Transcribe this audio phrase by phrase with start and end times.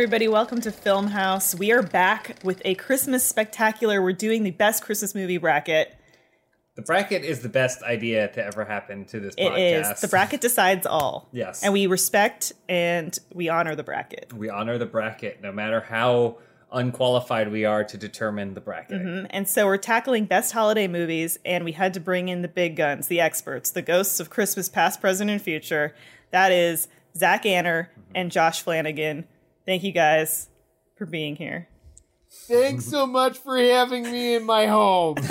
[0.00, 0.28] everybody.
[0.28, 1.54] Welcome to Filmhaus.
[1.54, 4.00] We are back with a Christmas spectacular.
[4.00, 5.94] We're doing the best Christmas movie bracket.
[6.74, 10.00] The bracket is the best idea to ever happen to this It is podcast.
[10.00, 11.28] The bracket decides all.
[11.32, 11.62] Yes.
[11.62, 14.32] And we respect and we honor the bracket.
[14.32, 16.38] We honor the bracket, no matter how
[16.72, 19.02] unqualified we are to determine the bracket.
[19.02, 19.26] Mm-hmm.
[19.28, 22.74] And so we're tackling best holiday movies, and we had to bring in the big
[22.74, 25.94] guns, the experts, the ghosts of Christmas past, present, and future.
[26.30, 29.26] That is Zach Anner and Josh Flanagan.
[29.70, 30.48] Thank you guys
[30.96, 31.68] for being here.
[32.28, 35.14] Thanks so much for having me in my home.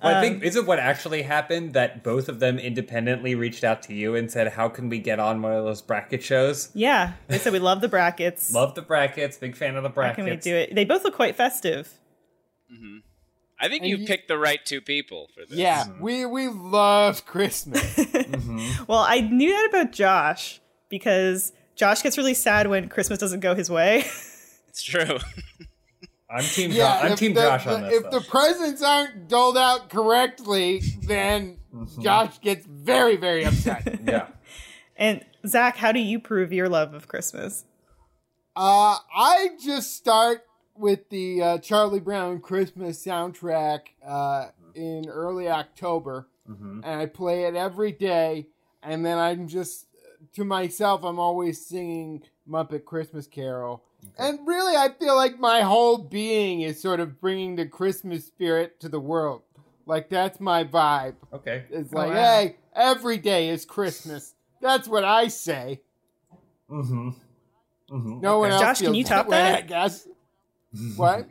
[0.00, 3.64] Well, I Um, think is it what actually happened that both of them independently reached
[3.64, 6.70] out to you and said, "How can we get on one of those bracket shows?"
[6.72, 8.52] Yeah, they said we love the brackets.
[8.54, 10.18] Love the brackets, big fan of the brackets.
[10.18, 10.44] How brackets.
[10.46, 10.74] can we do it?
[10.76, 11.92] They both look quite festive.
[13.60, 15.58] I think And you you- picked the right two people for this.
[15.58, 17.82] yeah, we we love Christmas.
[18.86, 23.54] Well, I knew that about Josh because Josh gets really sad when Christmas doesn't go
[23.54, 23.98] his way.
[24.68, 25.18] it's true.
[26.30, 26.72] I'm team.
[26.72, 27.94] Yeah, Jo- I'm if team the, Josh on this.
[27.94, 28.18] If though.
[28.18, 32.00] the presents aren't doled out correctly, then Mm-hmm.
[32.02, 34.00] Josh gets very very upset.
[34.06, 34.28] yeah.
[34.96, 37.66] and Zach, how do you prove your love of Christmas?
[38.56, 46.26] Uh, I just start with the uh, Charlie Brown Christmas soundtrack uh, in early October,
[46.50, 46.80] Mm-hmm.
[46.84, 48.46] and I play it every day.
[48.82, 49.86] And then I'm just
[50.38, 53.82] to myself, I'm always singing Muppet Christmas Carol.
[54.18, 58.80] And really, I feel like my whole being is sort of bringing the Christmas spirit
[58.80, 59.42] to the world.
[59.86, 61.14] Like that's my vibe.
[61.32, 61.64] Okay.
[61.70, 62.14] It's Oh, like, wow.
[62.14, 64.34] hey, every day is Christmas.
[64.60, 65.80] That's what I say.
[66.70, 67.08] Mm-hmm.
[67.90, 68.20] Mm-hmm.
[68.20, 69.56] No one else Josh, can feels you top way, that?
[69.56, 70.06] I guess.
[70.96, 71.26] what?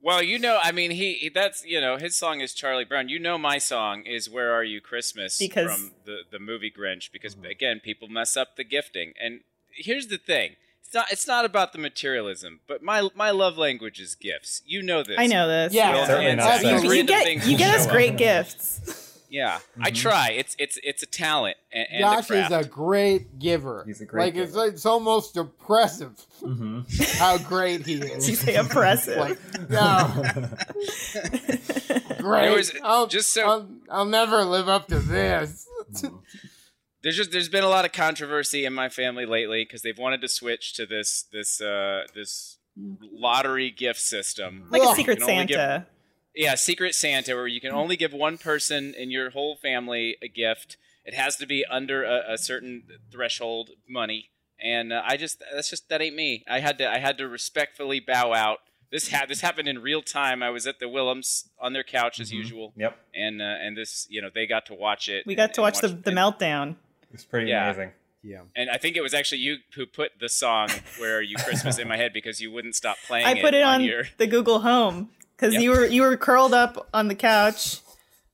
[0.00, 3.08] Well, you know, I mean, he he- that's you know, his song is Charlie Brown.
[3.08, 7.10] You know, my song is "Where Are You Christmas" Because- from the the movie Grinch.
[7.12, 7.46] Because mm-hmm.
[7.46, 9.12] again, people mess up the gifting.
[9.20, 13.58] And here's the thing: it's not it's not about the materialism, but my my love
[13.58, 14.62] language is gifts.
[14.64, 15.16] You know this.
[15.18, 15.74] I know this.
[15.74, 16.62] Yeah, Well, Certainly not.
[16.62, 18.18] You, you get you get us great up.
[18.18, 19.07] gifts.
[19.30, 20.30] Yeah, I try.
[20.30, 23.84] It's it's it's a talent and, and Josh a is a great giver.
[23.86, 26.12] He's a great like It's, it's almost oppressive
[26.42, 27.18] Mm-hmm.
[27.18, 28.38] how great he You is.
[28.40, 29.16] say oppressive.
[29.18, 30.24] like, no,
[32.18, 32.42] great.
[32.42, 35.66] There was- I'll, just so- I'll, I'll never live up to this.
[37.02, 40.20] there's just there's been a lot of controversy in my family lately because they've wanted
[40.20, 42.58] to switch to this this uh this
[43.12, 44.66] lottery gift system.
[44.70, 45.86] like a secret You can only give- Santa.
[46.38, 50.28] Yeah, Secret Santa, where you can only give one person in your whole family a
[50.28, 50.76] gift.
[51.04, 54.30] It has to be under a, a certain threshold money,
[54.62, 56.44] and uh, I just that's just that ain't me.
[56.48, 58.58] I had to I had to respectfully bow out.
[58.92, 60.42] This ha- this happened in real time.
[60.42, 62.96] I was at the Willems on their couch as usual, Yep.
[63.14, 65.26] and uh, and this you know they got to watch it.
[65.26, 66.76] We got and- to and watch the, the and- meltdown.
[67.12, 67.64] It's pretty Yeah.
[67.70, 67.92] amazing.
[68.22, 68.42] Yeah.
[68.54, 70.68] And I think it was actually you who put the song
[70.98, 73.62] "Where Are You Christmas" in my head because you wouldn't stop playing I put it
[73.62, 74.04] on your.
[74.18, 75.62] the Google Home because Yep.
[75.62, 77.78] you were you were curled up on the couch,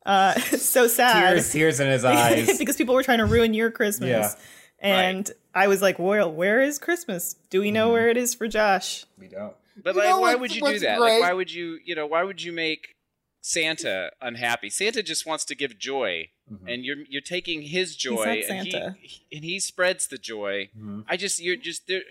[0.06, 2.58] uh, so sad Tears, tears in his eyes.
[2.58, 4.08] because people were trying to ruin your Christmas.
[4.08, 4.34] Yeah.
[4.80, 7.36] And I was like, "Well, where is Christmas?
[7.50, 7.74] Do we Mm-hmm.
[7.74, 9.54] know where it is for Josh?" we don't.
[9.82, 10.98] But You like, why would you do that?
[10.98, 11.14] great?
[11.14, 12.94] Like, why would you, you know, why would you make
[13.40, 14.70] Santa unhappy?
[14.70, 16.28] Santa just wants to give joy,
[16.66, 18.96] and you're you're taking his joy, not and Santa.
[19.00, 20.68] he and he spreads the joy.
[20.78, 21.00] Mm-hmm.
[21.08, 22.02] I just you're just there,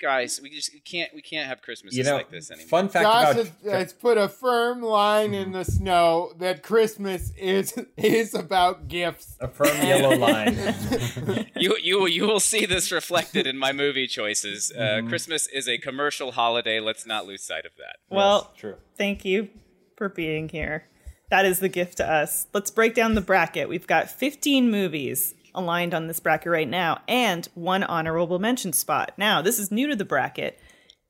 [0.00, 0.40] guys.
[0.42, 2.68] We just we can't we can't have Christmas You know, like this anymore.
[2.68, 7.32] fun fact Josh about has, has put a firm line in the snow that Christmas
[7.36, 9.36] is is about gifts.
[9.40, 10.56] a firm yellow line.
[11.56, 14.72] you you you will see this reflected in my movie choices.
[14.76, 15.08] Uh, Mm-hmm.
[15.08, 16.80] Christmas is a commercial holiday.
[16.80, 17.96] Let's not lose sight of that.
[18.08, 18.76] Well, Yes, true.
[18.96, 19.48] thank you
[19.96, 20.84] for being here.
[21.30, 22.48] That is the gift to us.
[22.52, 23.68] Let's break down the bracket.
[23.68, 29.12] We've got 15 movies aligned on this bracket right now and one honorable mention spot.
[29.16, 30.58] Now, this is new to the bracket,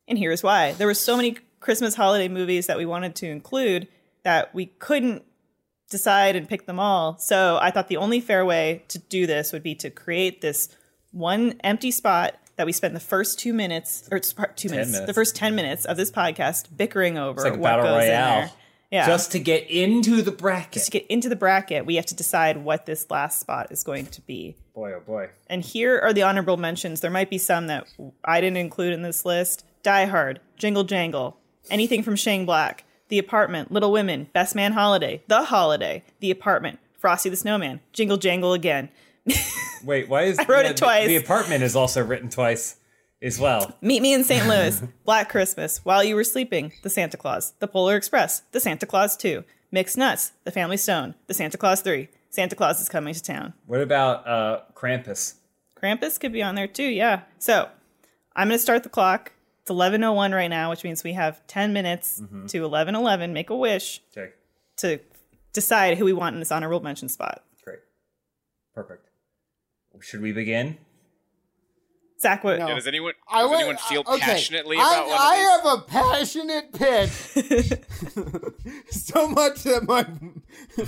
[0.08, 0.72] and here's why.
[0.72, 3.88] There were so many Christmas holiday movies that we wanted to include
[4.24, 5.24] that we couldn't
[5.90, 7.18] decide and pick them all.
[7.18, 10.68] So I thought the only fair way to do this would be to create this
[11.12, 15.06] one empty spot that we spend the first two minutes or two minutes, minutes.
[15.06, 18.10] the first 10 minutes of this podcast bickering over It's like what battle goes in
[18.10, 18.50] there.
[18.90, 19.06] Yeah.
[19.06, 20.72] Just to get into the bracket.
[20.72, 23.84] Just to get into the bracket, we have to decide what this last spot is
[23.84, 24.56] going to be.
[24.74, 25.30] boy, oh boy.
[25.46, 27.00] And here are the honorable mentions.
[27.00, 27.86] There might be some that
[28.24, 29.64] I didn't include in this list.
[29.82, 31.38] Die Hard, Jingle Jangle,
[31.70, 36.80] anything from Shane Black, The Apartment, Little Women, Best Man Holiday, The Holiday, The Apartment,
[36.98, 38.90] Frosty the Snowman, Jingle Jangle again.
[39.84, 41.06] Wait, why is I wrote yeah, it twice.
[41.06, 42.76] The, the apartment is also written twice
[43.22, 43.76] as well.
[43.80, 44.46] Meet Me in St.
[44.46, 48.86] Louis, Black Christmas, While You Were Sleeping, The Santa Claus, The Polar Express, The Santa
[48.86, 53.12] Claus 2, Mixed Nuts, The Family Stone, The Santa Claus 3, Santa Claus is Coming
[53.14, 53.54] to Town.
[53.66, 55.34] What about uh Krampus?
[55.80, 57.22] Krampus could be on there too, yeah.
[57.38, 57.68] So
[58.36, 59.32] I'm going to start the clock.
[59.62, 62.46] It's 11:01 right now, which means we have 10 minutes Mm-hmm.
[62.46, 63.32] to 11:11.
[63.32, 64.30] Make a wish Okay,
[64.78, 65.00] to
[65.52, 67.42] decide who we want in this honorable mention spot.
[67.64, 67.80] great,
[68.74, 69.08] perfect.
[70.00, 70.78] Should we begin?
[72.20, 72.58] Zach, what?
[72.58, 72.68] No.
[72.68, 75.78] Yeah, does anyone I does wa- anyone feel okay, passionately I, about one I have
[75.78, 77.80] a passionate pitch,
[78.90, 80.06] so much that my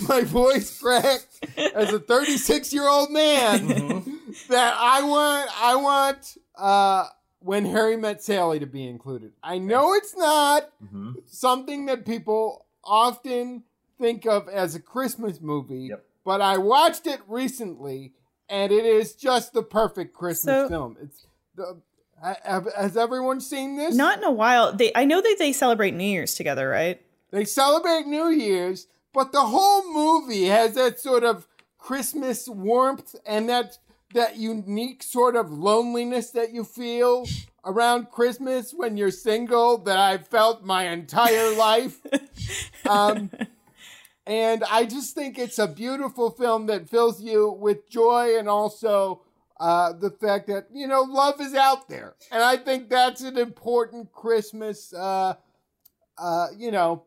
[0.08, 3.66] my voice cracked as a 36 year old man
[4.48, 7.06] that I want I want uh,
[7.40, 9.32] when Harry met Sally to be included.
[9.42, 11.12] I know it's not Mm-hmm.
[11.26, 13.62] something that people often
[13.98, 16.04] think of as a Christmas movie, Yep.
[16.24, 18.12] but I watched it recently
[18.52, 20.96] and it is just the perfect Christmas So- film.
[21.02, 21.26] It's
[21.56, 21.80] the
[22.44, 23.96] has everyone seen this?
[23.96, 24.72] Not in a while.
[24.72, 27.00] They I know that they celebrate New Year's together, right?
[27.32, 33.48] They celebrate New Year's, but the whole movie has that sort of Christmas warmth and
[33.48, 33.78] that
[34.14, 37.26] that unique sort of loneliness that you feel
[37.64, 41.98] around Christmas when you're single that I've felt my entire life.
[42.84, 43.30] Um,
[44.26, 49.22] and I just think it's a beautiful film that fills you with joy and also
[49.60, 53.38] uh, the fact that you know love is out there, and I think that's an
[53.38, 54.92] important Christmas.
[54.92, 55.34] Uh,
[56.18, 57.04] uh, you know,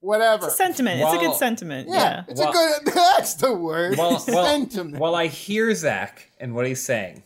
[0.00, 0.44] whatever.
[0.46, 1.00] It's a sentiment.
[1.00, 1.88] it's a good sentiment.
[1.88, 2.24] yeah, Yeah.
[2.28, 2.94] it's Well- a good.
[2.94, 3.96] That's the word.
[3.96, 4.98] Well, well, Sentiment.
[5.00, 7.22] well, I hear Zach and what he's saying.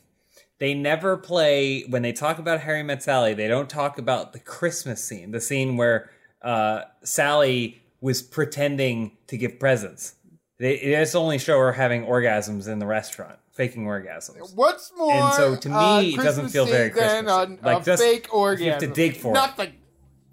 [0.59, 3.33] They never play when they talk about Harry Met Sally.
[3.35, 6.11] They don't talk about the Christmas scene, the scene where
[6.43, 10.15] uh, Sally was pretending to give presents.
[10.59, 14.55] They, they just only show her having orgasms in the restaurant, faking orgasms.
[14.55, 17.27] What's more, And so to me, uh, it doesn't feel very Eve than
[17.63, 18.65] Like, a just- fake orgasm.
[18.67, 19.35] you have to dig for it.
[19.35, 19.73] Nothing.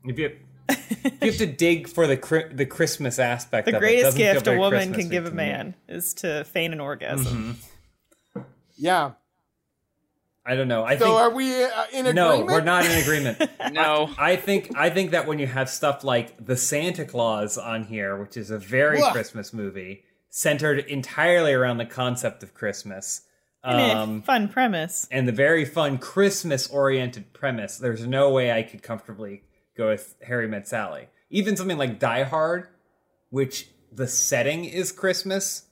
[0.03, 0.35] If you,
[0.69, 0.75] you
[1.31, 4.79] have to dig for the the Christmas aspect, The of greatest doesn't gift a woman
[4.79, 5.43] Christmassy can give a to me.
[5.43, 7.57] man is to feign an orgasm.
[8.77, 9.11] Yeah.
[10.45, 10.83] I don't know.
[10.83, 12.15] I So think are we uh, in agreement?
[12.15, 13.41] no, we're not in agreement.
[13.71, 14.11] No.
[14.17, 18.15] I think I think that when you have stuff like the Santa Claus on here,
[18.21, 19.11] which is a very Ugh.
[19.11, 23.21] Christmas movie, centered entirely around the concept of Christmas,
[23.63, 25.07] And a um, fun premise.
[25.09, 29.43] and the very fun Christmas-oriented premise, there's no way I could comfortably
[29.75, 31.07] go with Harry Met Sally.
[31.31, 32.67] Even something like Die Hard,
[33.29, 35.63] which the setting is Christmas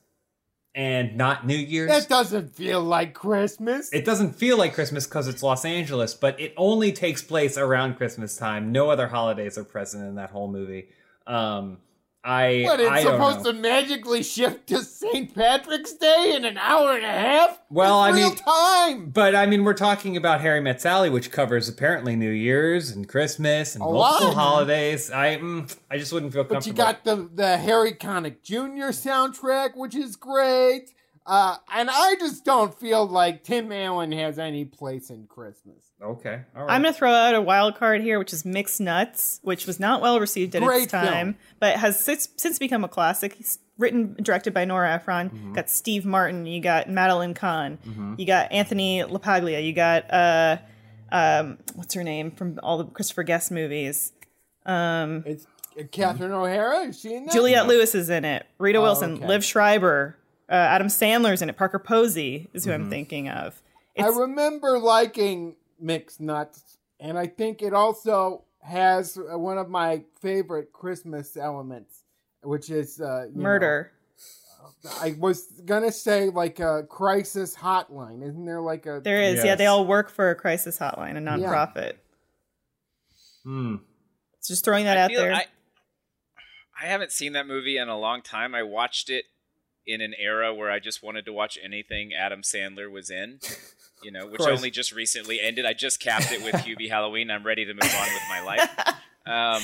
[0.75, 1.89] and not New Year's.
[1.89, 3.91] That doesn't feel like Christmas.
[3.93, 7.95] it doesn't feel like Christmas because it's Los Angeles, but it only takes place around
[7.95, 8.71] Christmas time.
[8.71, 10.87] No other holidays are present in that whole movie.
[11.27, 11.77] Um,
[12.25, 15.35] I What, it's I supposed to magically shift to St.
[15.35, 17.59] Patrick's Day in an hour and a half?
[17.69, 19.09] Well, I It's real mean- time.
[19.09, 23.07] But I mean, we're talking about Harry Met Sally, which covers apparently New Year's and
[23.09, 24.35] Christmas and A multiple lot.
[24.35, 25.11] holidays.
[25.11, 28.91] I mm, I just wouldn't feel But you got the, the Harry Connick Jr.
[28.93, 30.91] soundtrack, which is great.
[31.25, 35.83] Uh, and I just don't feel like Tim Allen has any place in Christmas.
[36.01, 36.73] okay, all right.
[36.73, 39.79] I'm going to throw out a wild card here, which is Mixed Nuts, which was
[39.79, 41.35] not well received at Great its time, film.
[41.59, 43.37] but has since, since become a classic.
[43.39, 45.29] It's written directed by Nora Ephron.
[45.29, 45.53] Mm-hmm.
[45.53, 46.45] Got Steve Martin.
[46.45, 48.15] You got Madeline Kahn.
[48.17, 49.65] You got Anthony LaPaglia.
[49.65, 50.57] You got, uh,
[51.11, 54.11] um, what's her name from all the Christopher Guest movies?
[54.65, 54.67] It's
[55.79, 56.81] uh, Catherine O'Hara.
[56.87, 57.33] Is she in that?
[57.33, 58.45] Juliette Lewis is in it.
[58.59, 59.25] Rita Wilson, Oh, okay.
[59.25, 60.17] Liev Schreiber,
[60.49, 61.57] uh, Adam Sandler's in it.
[61.57, 62.83] Parker Posey is who Mm-hmm.
[62.83, 63.61] I'm thinking of.
[63.97, 70.03] I remember liking mixed nuts, and I think it also has uh, one of my
[70.21, 72.03] favorite Christmas elements,
[72.41, 73.91] which is uh, you know, murder.
[75.01, 78.23] I was gonna say like a crisis hotline.
[78.27, 79.55] Isn't there like a There is, yeah.
[79.55, 81.93] They all work for a crisis hotline, a nonprofit.
[83.43, 83.75] Hmm.
[84.45, 85.33] Just throwing that I out feel- there.
[85.33, 85.45] I,
[86.81, 88.55] I haven't seen that movie in a long time.
[88.55, 89.25] I watched it
[89.85, 93.39] in an era where I just wanted to watch anything Adam Sandler was in.
[94.01, 95.65] You know, which only just recently ended.
[95.65, 97.29] I just capped it with Hubie Halloween.
[97.31, 98.69] I'm ready to move on with my life.
[99.25, 99.61] Um,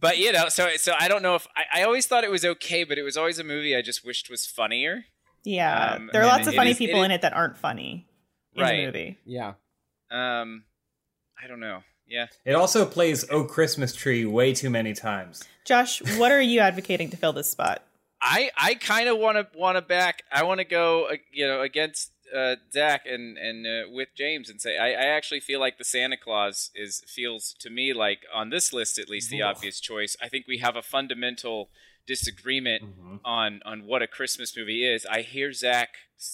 [0.00, 2.44] but you know, so so I don't know if I, I always thought it was
[2.44, 5.04] okay, but it was always a movie I just wished was funnier.
[5.44, 8.08] yeah, um, there are lots of funny is- people it in it that aren't funny
[8.56, 8.78] in Right.
[8.78, 9.18] the movie.
[9.24, 9.52] yeah?
[10.10, 10.64] Um,
[11.40, 11.84] I don't know.
[12.08, 15.44] Yeah, It also plays "Oh Christmas Tree" way too many times.
[15.64, 17.84] Josh, what are you advocating to fill this spot?
[18.20, 20.22] I I kind of want to want to back.
[20.32, 24.50] I want to go, uh, you know, against uh, Zach and and uh, with James
[24.50, 28.20] and say I, I actually feel like the Santa Claus is feels to me like
[28.34, 30.16] on this list at least the obvious choice.
[30.20, 31.70] I think we have a fundamental
[32.06, 32.82] disagreement
[33.24, 35.06] on on what a Christmas movie is.
[35.06, 35.90] I hear Zach,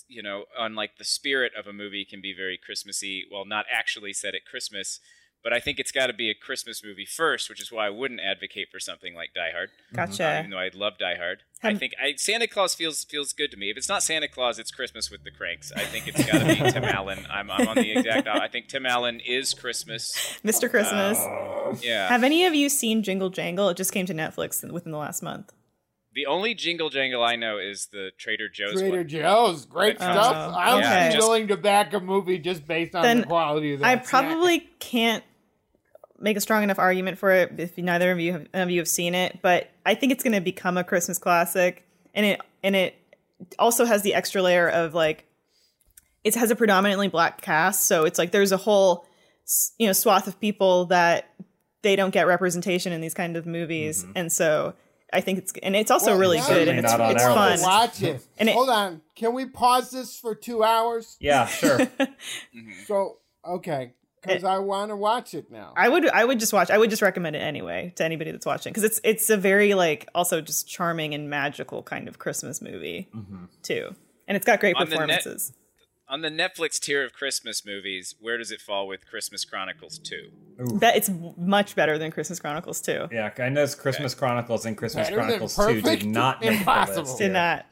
[0.09, 3.67] you know, on like the spirit of a movie can be very Christmassy, well, not
[3.73, 5.01] actually set at Christmas.
[5.43, 7.91] But I think it's got to be a Christmas movie first, which is why I
[7.91, 9.71] wouldn't advocate for something like Die Hard.
[9.71, 9.97] Mm-hmm.
[9.97, 10.25] Gotcha.
[10.27, 13.51] Uh, even though I love Die Hard, I think I, Santa Claus feels feels good
[13.53, 13.71] to me.
[13.71, 15.73] If it's not Santa Claus, it's Christmas with the Cranks.
[15.77, 17.27] I think it's got to be Tim Allen.
[17.31, 18.27] I'm, I'm on the exact.
[18.29, 20.13] I think Tim Allen is Christmas.
[20.45, 20.69] Mr.
[20.71, 21.19] Christmas.
[21.19, 22.09] Uh, yeah.
[22.09, 23.69] Have any of you seen Jingle Jangle?
[23.69, 25.53] It just came to Netflix within the last month.
[26.15, 29.09] the only jingle jangle I know is the Trader Joe's Trader one.
[29.09, 30.37] Joe's, great Oh, stuff.
[30.37, 31.17] Uh, I'm okay.
[31.17, 33.87] willing to back a movie just based on Then the quality of that.
[33.87, 34.07] I snack.
[34.07, 35.25] probably can't
[36.23, 38.89] make a strong enough argument for it if neither of you have, of you have
[38.89, 42.75] seen it, but I think it's going to become a Christmas classic, and it and
[42.77, 42.95] it
[43.59, 45.27] also has the extra layer of like
[46.25, 49.07] it has a predominantly black cast, so it's like there's a whole
[49.79, 51.29] you know swath of people that
[51.83, 54.75] they don't get representation in these kind of movies, and so
[55.13, 57.51] I think it's and it's also Well, really now good and it's, it's fun.
[57.51, 57.65] list.
[57.65, 58.25] Watch it.
[58.39, 59.03] And it- Hold on.
[59.17, 61.17] Can we pause this for two hours?
[61.21, 61.81] Yeah, sure.
[62.87, 65.73] So okay, because I want to watch it now.
[65.77, 68.47] I would I would just watch I would just recommend it anyway to anybody that's
[68.47, 72.63] watching because it's it's a very like also just charming and magical kind of Christmas
[72.63, 73.45] movie mm-hmm.
[73.63, 73.95] too,
[74.29, 75.53] and it's got great On the net- performances.
[76.09, 80.75] On the Netflix tier of Christmas movies, where does it fall with Christmas Chronicles 2?
[80.75, 83.09] That it's much better than Christmas Chronicles 2.
[83.11, 86.05] Yeah, I know Christmas Chronicles and Christmas Better Chronicles 2 did perfect?
[86.05, 87.03] not make the Impossible.
[87.05, 87.65] list Did not.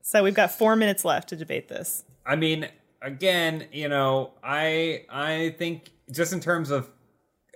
[0.00, 2.04] So we've got four minutes left to debate this.
[2.24, 2.68] I mean,
[3.02, 6.90] again, you know, I I think just in terms of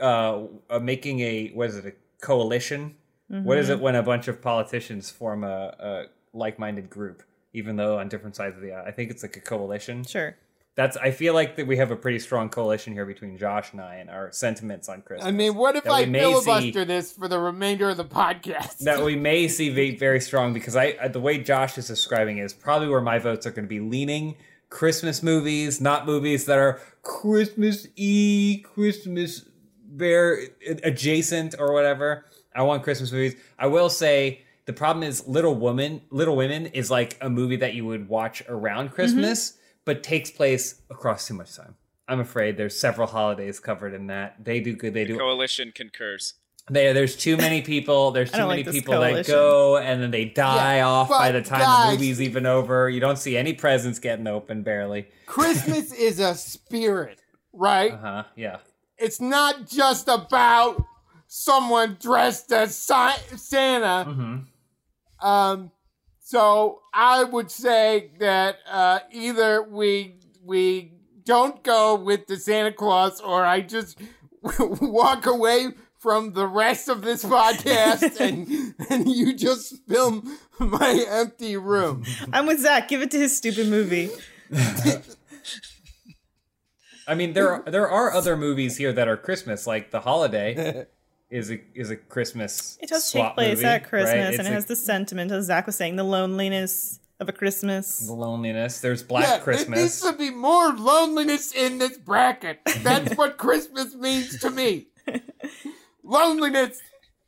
[0.00, 1.92] uh, uh making a what is it a
[2.24, 2.96] coalition?
[3.28, 7.98] What is it when a bunch of politicians form a, a like-minded group, even though
[7.98, 8.84] on different sides of the aisle?
[8.86, 10.04] I think it's like a coalition.
[10.04, 10.36] Sure.
[10.76, 13.80] That's I feel like that we have a pretty strong coalition here between Josh and
[13.80, 15.26] I and our sentiments on Christmas.
[15.26, 18.80] I mean, what if I may filibuster see- this for the remainder of the podcast?
[18.80, 22.38] that we may see very, very strong because I uh, the way Josh is describing
[22.38, 24.36] it is probably where my votes are going to be leaning.
[24.68, 29.44] Christmas movies, not movies that are Christmas y, Christmas
[29.88, 30.40] bear
[30.82, 32.26] adjacent or whatever.
[32.54, 33.36] I want Christmas movies.
[33.58, 36.02] I will say the problem is Little Woman.
[36.10, 38.94] Little Women is like a movie that you would watch around mm-hmm.
[38.94, 41.76] Christmas, but takes place across too much time.
[42.08, 44.44] I'm afraid there's several holidays covered in that.
[44.44, 44.94] They do good.
[44.94, 46.34] They do Coalition concurs.
[46.68, 48.10] There, there's too many people.
[48.10, 51.42] There's too many like people that go and then they die Yeah, off by the
[51.42, 52.88] time guys- the movie's even over.
[52.90, 55.08] You don't see any presents getting open, barely.
[55.26, 57.20] Christmas is a spirit,
[57.52, 57.92] right?
[57.92, 58.24] Uh huh.
[58.36, 58.56] Yeah.
[58.98, 60.82] It's not just about
[61.26, 64.08] someone dressed as Si- Santa.
[64.10, 65.26] Mm-hmm.
[65.26, 65.70] Um,
[66.20, 70.92] so I would say that uh, either we we
[71.24, 73.98] don't go with the Santa Claus, or I just
[74.80, 75.68] walk away
[76.06, 78.46] from the rest of this podcast, and
[78.88, 82.04] and you just film my empty room.
[82.32, 82.86] I'm with Zach.
[82.86, 84.08] Give it to his stupid movie.
[87.08, 90.86] I mean, there are, there are other movies here that are Christmas, like The Holiday
[91.28, 92.78] is a is a Christmas.
[92.80, 94.18] It does swap take place movie, at Christmas, right?
[94.26, 97.32] and It's it a- has the sentiment, as Zach was saying, the loneliness of a
[97.32, 97.98] Christmas.
[98.06, 98.78] the loneliness.
[98.78, 100.00] There's Black yeah, There needs Christmas.
[100.02, 102.60] to be more loneliness in this bracket.
[102.84, 104.86] That's what Christmas means to me.
[106.06, 106.78] Loneliness,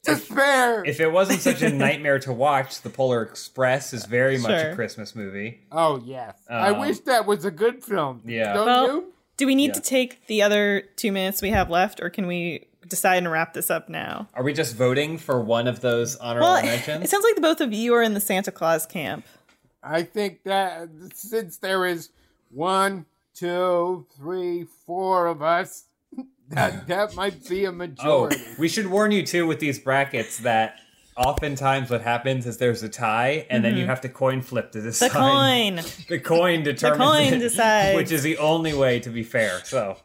[0.04, 0.84] despair.
[0.84, 4.70] If it wasn't such a nightmare to watch, The Polar Express is very much Sure.
[4.70, 5.60] a Christmas movie.
[5.72, 8.22] oh yes, I Um, wish that was a good film.
[8.24, 8.52] Yeah.
[8.54, 9.12] don't Well, you?
[9.36, 9.74] Do we need Yeah.
[9.74, 13.52] to take the other two minutes we have left, or can we decide and wrap
[13.52, 14.28] this up now?
[14.34, 17.04] Are we just voting for one of those honorable Well, mentions?
[17.04, 19.26] it sounds like the both of you are in the Santa Claus camp.
[19.82, 22.10] I think that since there is
[22.50, 25.84] one, two, three, four of us,
[26.50, 28.02] that that might be a majority.
[28.08, 28.50] Oh, majority.
[28.58, 30.76] we should warn you too with these brackets that
[31.16, 34.78] oftentimes what happens is there's a tie and then you have to coin flip to
[34.78, 34.84] Mm-hmm.
[34.86, 35.10] The decide.
[35.12, 35.80] coin.
[36.08, 37.96] The coin determines the coin it, decides.
[37.96, 39.60] which is the only way to be fair.
[39.64, 39.96] So,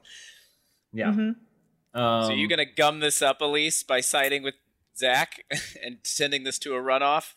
[0.91, 1.11] yeah.
[1.11, 1.99] Mm-hmm.
[1.99, 4.55] Um, So you gonna gum this up, Elise, by siding with
[4.97, 5.43] Zach
[5.85, 7.33] and sending this to a runoff?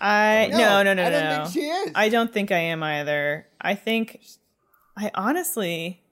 [0.00, 1.20] I no no no I no.
[1.20, 1.92] don't think she is.
[1.94, 3.46] I don't think I am either.
[3.60, 4.20] I think
[4.96, 6.03] I honestly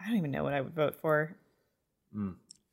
[0.00, 1.36] I don't even know what I would vote for.
[2.12, 2.30] Hmm.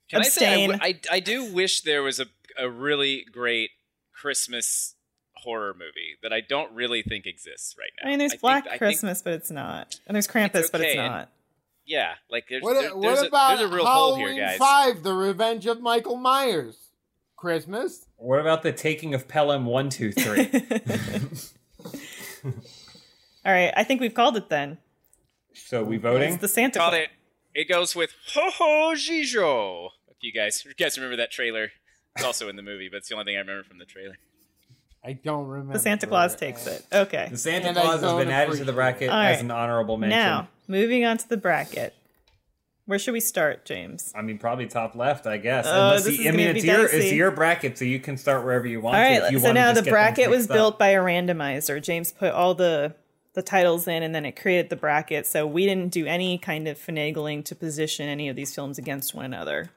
[0.10, 0.70] Can I say I, Abstain.
[0.72, 2.26] w- I, I do wish there was a
[2.58, 3.72] a really great
[4.14, 4.96] Christmas
[5.36, 8.08] horror movie that I don't really think exists right now.
[8.08, 10.00] I mean, there's think- Black think- Christmas, but it's not.
[10.08, 11.30] And there's Krampus, but it's okay, and- not.
[11.86, 14.46] yeah, like there's what there- what there's, a, about there's a real hole Halloween here,
[14.48, 14.58] guys.
[14.58, 16.78] Five: The Revenge of Michael Myers?
[17.36, 18.08] Christmas.
[18.16, 20.50] what about the taking of Pelham one two three?
[23.46, 24.78] All right, I think we've called it then.
[25.54, 26.38] so we It's voting?
[26.38, 27.10] the Santa Called it.
[27.58, 29.90] It goes with Ho Ho Jijo.
[30.10, 31.72] If you guys, you guys remember that trailer?
[32.16, 34.16] It's also in the movie, but it's the only thing I remember from the trailer.
[35.04, 35.74] I don't remember.
[35.74, 36.86] The Santa Claus takes it.
[36.94, 37.30] Okay.
[37.32, 40.20] The Santa And Claus has been added to the bracket All as an honorable mention.
[40.20, 41.96] Now, moving on to the bracket.
[42.86, 44.14] Where should we start, James?
[44.16, 45.66] I mean, probably top left, I guess.
[45.68, 46.98] Oh, Unless this you- is I mean, it's be your dicey.
[46.98, 48.98] it's your bracket, so you can start wherever you want.
[48.98, 50.54] All to, if you so wanna now just the bracket was up.
[50.54, 51.82] built by a randomizer.
[51.82, 52.94] James put all the
[53.38, 55.28] the titles in and then it created the bracket.
[55.28, 59.14] So we didn't do any kind of finagling to position any of these films against
[59.14, 59.70] one another.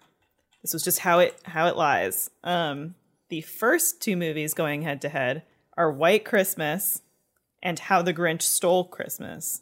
[0.62, 2.30] This was just how it how it lies.
[2.42, 2.94] Um,
[3.28, 5.42] the first two movies going head to head
[5.76, 7.02] are White Christmas
[7.62, 9.60] and How the Grinch Stole Christmas.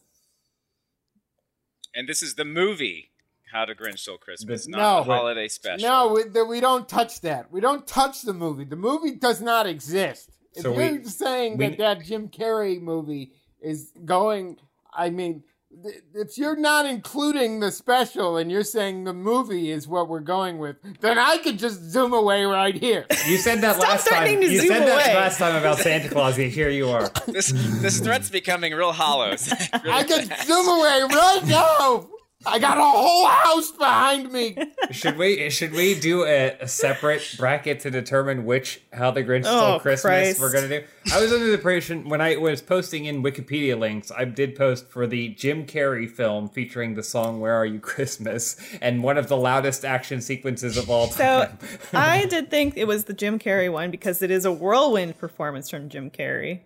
[1.94, 3.10] And this is the movie
[3.52, 5.04] How to Grinch Stole Christmas, The- not No.
[5.04, 5.88] the holiday special.
[5.88, 7.50] No, we, we don't touch that.
[7.50, 8.64] We don't touch the movie.
[8.64, 10.30] The movie does not exist.
[10.54, 14.58] If So you're we- saying we- that that Jim Carrey movie is going,
[14.92, 15.42] I mean,
[15.82, 20.20] th- if you're not including the special and you're saying the movie is what we're
[20.20, 23.06] going with, then I could just zoom away right here.
[23.26, 24.26] You said that Stop last time.
[24.40, 26.38] to You zoom said that last time about Santa Claus.
[26.38, 27.10] and Here you are.
[27.26, 29.30] This this threat's becoming real hollow.
[29.30, 32.08] Really I could zoom away right now.
[32.46, 34.56] I got a whole house behind me.
[34.92, 39.44] Should we should we do a, a separate bracket to determine which how the Grinch
[39.44, 40.40] Stole Oh, Christmas Christ.
[40.40, 40.84] we're gonna do?
[41.12, 44.88] I was under the impression when I was posting in Wikipedia links, I did post
[44.88, 49.28] for the Jim Carrey film featuring the song "Where Are You Christmas" and one of
[49.28, 51.58] the loudest action sequences of all time.
[51.60, 51.78] So.
[51.98, 55.68] I did think it was the Jim Carrey one because it is a whirlwind performance
[55.68, 56.60] from Jim Carrey.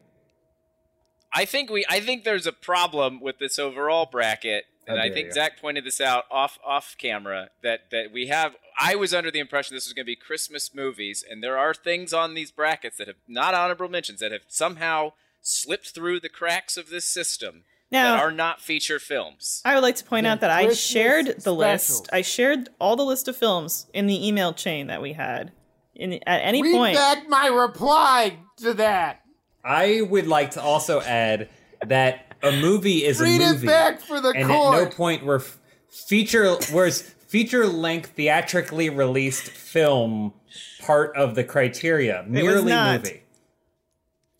[1.34, 5.26] I think we I think there's a problem with this overall bracket, and I think
[5.28, 5.32] you.
[5.32, 8.56] Zach pointed this out off off camera that that we have.
[8.78, 11.74] I was under the impression this was going to be Christmas movies, and there are
[11.74, 16.28] things on these brackets that have not honorable mentions that have somehow slipped through the
[16.28, 19.60] cracks of this system Now- that are not feature films.
[19.64, 21.58] I would like to point The out that I shared the specials.
[21.58, 22.08] list.
[22.12, 25.52] I shared all the list of films in the email chain that we had.
[25.94, 29.20] In at any Read point, back my reply to that.
[29.64, 31.50] I would like to also add
[31.86, 33.66] that a movie is Read a it movie.
[33.66, 34.74] back for the and court.
[34.78, 35.58] at no point were f-
[35.88, 40.32] feature whereas feature length theatrically released film
[40.80, 43.02] part of the criteria merely not.
[43.02, 43.22] movie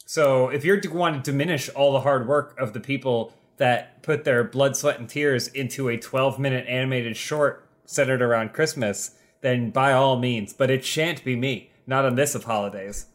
[0.04, 4.02] so if you're to want to diminish all the hard work of the people that
[4.02, 9.12] put their blood sweat and tears into a 12 minute animated short centered around christmas
[9.42, 13.06] then by all means but it shan't be me not on this of holidays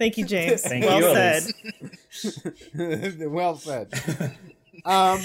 [0.00, 0.62] thank you, James.
[0.62, 1.42] Thank well you, said.
[2.74, 3.16] Elise.
[3.28, 4.36] well said.
[4.84, 5.20] Um,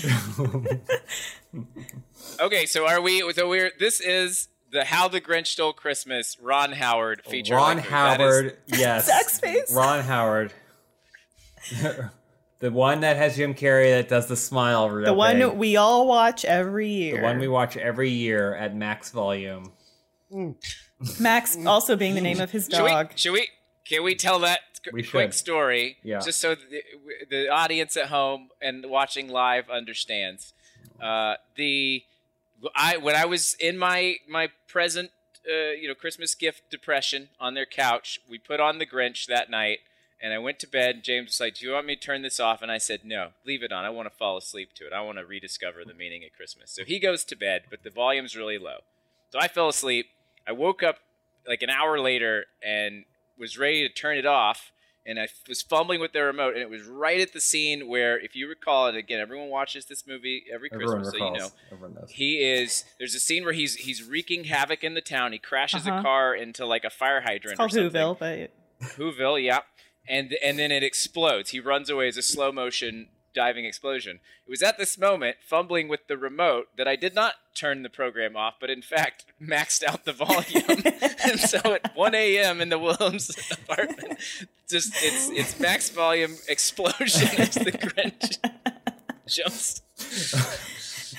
[2.41, 3.31] Okay, so are we?
[3.33, 3.71] So we're.
[3.79, 6.37] This is the How the Grinch Stole Christmas.
[6.41, 7.55] Ron Howard feature.
[7.55, 7.91] Ron length movie.
[7.91, 9.05] That is- Howard, yes.
[9.07, 9.73] Zach's face.
[9.73, 10.53] Ron Howard.
[12.59, 15.53] the one that has Jim Carrey that does the smile real The one big.
[15.53, 17.17] we all watch every year.
[17.17, 19.71] the one we watch every year at max volume.
[21.19, 23.11] Max also being the name of his Should we, dog.
[23.17, 23.47] should we?
[23.85, 24.59] Can we tell that
[24.91, 25.35] We quick should.
[25.35, 25.97] story?
[26.03, 26.19] Yeah.
[26.19, 26.81] Just so the,
[27.29, 30.53] the audience at home and watching live understands.
[31.01, 32.03] Uh, the
[32.75, 35.11] I when I was in my my present
[35.47, 39.49] uh, you know Christmas gift depression on their couch, we put on the Grinch that
[39.49, 39.79] night,
[40.21, 41.03] and I went to bed.
[41.03, 43.29] James was like, "Do you want me to turn this off?" And I said, "No,
[43.45, 43.85] leave it on.
[43.85, 44.93] I want to fall asleep to it.
[44.93, 47.89] I want to rediscover the meaning of Christmas." So he goes to bed, but the
[47.91, 48.79] volume's really low.
[49.31, 50.07] So I fell asleep.
[50.47, 50.99] I woke up
[51.47, 53.03] like an hour later and
[53.37, 54.71] was ready to turn it off.
[55.07, 58.19] And I was fumbling with the remote, and it was right at the scene where,
[58.19, 61.53] if you recall it, again, everyone watches this movie every Everyone Christmas, so recalls.
[61.71, 61.87] you know.
[61.89, 62.09] Knows.
[62.09, 62.85] He is.
[62.97, 65.31] There's a scene where he's he's wreaking havoc in the town.
[65.31, 66.01] He crashes a Uh-huh.
[66.01, 68.01] car into like a fire It's hydrant called or something.
[68.01, 68.51] Whoville, but
[68.97, 69.59] Whoville, yeah.
[70.09, 71.51] And and then it explodes.
[71.51, 74.19] He runs away as a slow motion diving explosion.
[74.47, 77.89] It was at this moment, fumbling with the remote, that I did not turn the
[77.89, 80.81] program off, but in fact maxed out the volume.
[81.25, 82.61] and so at 1 a.m.
[82.61, 84.17] in the Willems apartment,
[84.69, 88.37] just it's it's max volume explosion as the Grinch
[89.27, 89.81] jumps.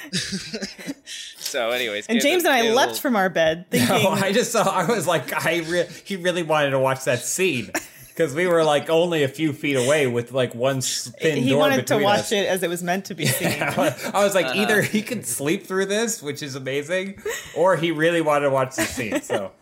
[1.39, 3.67] so, anyways, and give James and I give it a left little- from our bed
[3.71, 4.63] thinking No, I just saw.
[4.65, 7.71] I was like, I re- he really wanted to watch that scene
[8.17, 11.51] because we were like only a few feet away with like one s- thin he
[11.51, 12.33] door wanted to between watch us.
[12.33, 13.61] it as it was meant to be seen.
[13.63, 17.19] I was like, either he could sleep through this, which is amazing,
[17.55, 19.21] or he really wanted to watch the scene.
[19.21, 19.53] So,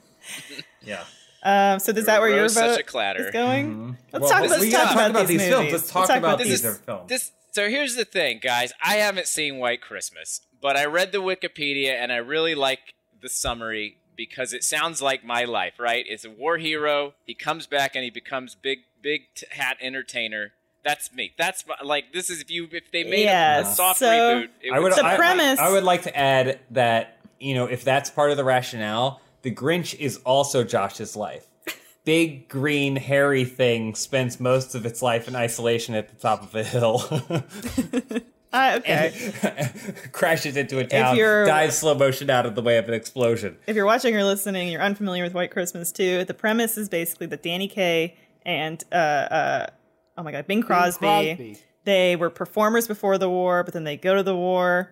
[0.83, 1.03] yeah.
[1.43, 3.27] Um, so is that where your Rose vote such a clatter.
[3.27, 3.99] is going?
[4.13, 5.65] Let's Well, talk, let's gotta talk, talk about, about these, these films.
[5.67, 5.73] movies.
[5.73, 6.47] Let's talk about these.
[6.63, 6.65] these.
[6.65, 7.09] are films.
[7.09, 8.73] This so here's the thing, guys.
[8.83, 13.29] I haven't seen White Christmas, but I read the Wikipedia and I really like the
[13.29, 15.75] summary because it sounds like my life.
[15.79, 16.05] Right?
[16.09, 17.15] It's a war hero.
[17.25, 20.53] He comes back and he becomes big, big t- hat entertainer.
[20.85, 21.33] That's me.
[21.39, 24.07] That's my, like this is if you if they made Yeah, a, a soft so-
[24.07, 24.49] reboot.
[24.61, 27.85] It I would, The I, premise- I would like to add that you know if
[27.85, 31.47] that's part of the rationale, the Grinch is also Josh's life.
[32.05, 36.55] Big green hairy thing spends most of its life in isolation at the top of
[36.55, 37.03] a hill.
[38.55, 39.73] Uh, okay.
[40.13, 43.57] crashes into a town, you're- dives slow motion out of the way of an explosion.
[43.67, 46.25] if you're watching or listening, you're unfamiliar with White Christmas too.
[46.25, 49.67] The premise is basically that Danny Kaye and uh, uh,
[50.17, 51.59] oh my god, Bing Crosby, Crosby.
[51.85, 54.91] they were performers before the war, but then they go to the war.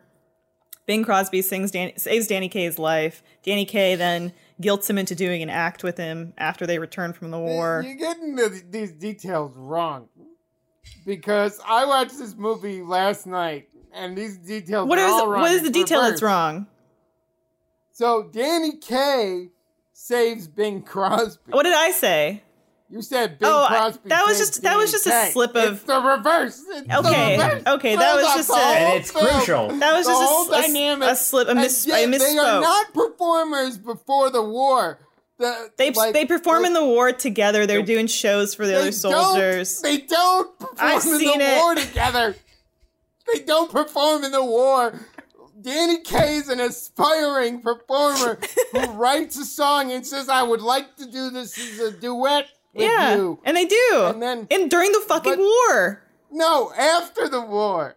[0.86, 3.22] Bing Crosby sings Dan- saves Danny Kaye's life.
[3.44, 7.30] Danny Kaye then guilts him into doing an act with him after they return from
[7.30, 7.82] the war.
[7.86, 10.08] You're getting the, these details wrong.
[11.04, 15.40] Because I watched this movie last night, and these details What are is all wrong.
[15.42, 16.66] what is the It's detail that's wrong?
[17.92, 19.48] So Danny Kaye
[19.92, 21.52] saves Bing Crosby.
[21.52, 22.42] What did I say?
[22.88, 24.08] You said Bing Oh, I- Crosby.
[24.10, 26.62] that was saves just- that was Danny just a slip of- It's the reverse.
[26.68, 27.62] It's the Okay, reverse.
[27.66, 29.68] okay, that was just up, the a- And whole it's crucial.
[29.78, 31.48] That was just a, a- a slip.
[31.48, 31.84] A miss.
[31.86, 32.18] And I misspoke.
[32.18, 34.98] They are not performers before the war.
[35.42, 37.66] The, They like, they perform in the war together.
[37.66, 39.80] They're They- doing shows for the other soldiers.
[39.80, 41.56] Don't, they don't perform I've in the it.
[41.58, 42.36] war together.
[43.32, 44.98] They don't perform in the war.
[45.60, 48.38] Danny Kaye is an aspiring performer
[48.72, 52.46] who writes a song and says, "I would like to do this as a duet
[52.74, 54.04] with yeah, you." and they do.
[54.06, 56.02] And then- and during the fucking war.
[56.30, 57.96] No, after the war.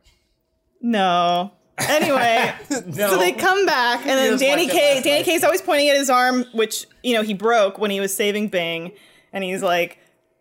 [0.82, 1.54] No.
[1.78, 2.82] Anyway, No.
[3.10, 5.02] so they come back, and then Danny watched it Kaye.
[5.02, 5.26] Danny night.
[5.26, 8.48] Kaye's always pointing at his arm, which you know he broke when he was saving
[8.48, 8.92] Bing,
[9.34, 9.98] and he's like,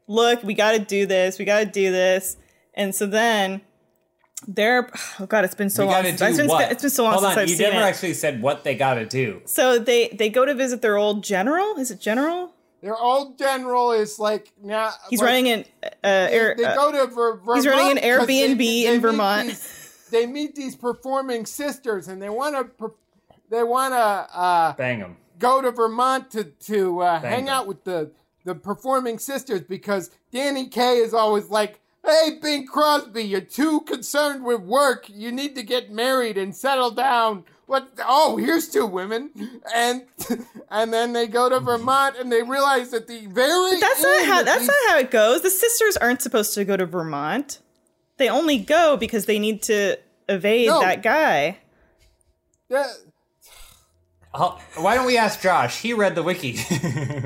[0.07, 1.39] "Look, we got to do this.
[1.39, 2.37] We got to do this."
[2.75, 3.63] And so then
[4.47, 6.05] they're oh god, it's been so We long.
[6.05, 6.71] Since, do it's been, what?
[6.71, 7.89] it's been so long Hold since on, I've you seen never it.
[7.89, 9.43] actually said what they gotta do.
[9.47, 11.77] So they they go to visit their old general.
[11.79, 12.53] Is it general?
[12.83, 14.91] Their old general is like now.
[15.09, 16.55] He's like, running an uh, air.
[16.57, 17.57] They uh, go to Ver- Vermont.
[17.57, 19.51] he's running an Airbnb they in meet Vermont.
[20.15, 22.93] These- they meet these performing sisters, and they want to
[23.51, 23.99] they want to
[24.39, 25.17] uh, Bang them.
[25.39, 27.55] go to Vermont to to uh, hang them.
[27.55, 28.11] out with the
[28.45, 34.45] the performing sisters because Danny Kaye is always like, "Hey, Bing Crosby, you're too concerned
[34.45, 35.07] with work.
[35.09, 37.89] You need to get married and settle down." What?
[38.07, 39.31] Oh, here's two women,
[39.75, 40.05] and
[40.71, 44.43] and then they go to Vermont and they realize that the very That's not how
[44.43, 45.41] that's these- not how it goes.
[45.43, 47.61] The sisters aren't supposed to go to Vermont.
[48.19, 49.97] They only go because they need to
[50.29, 50.81] evade No.
[50.81, 51.59] that guy.
[52.69, 52.87] Yeah,
[54.33, 55.81] I'll- why don't we ask Josh?
[55.81, 56.57] He read the wiki.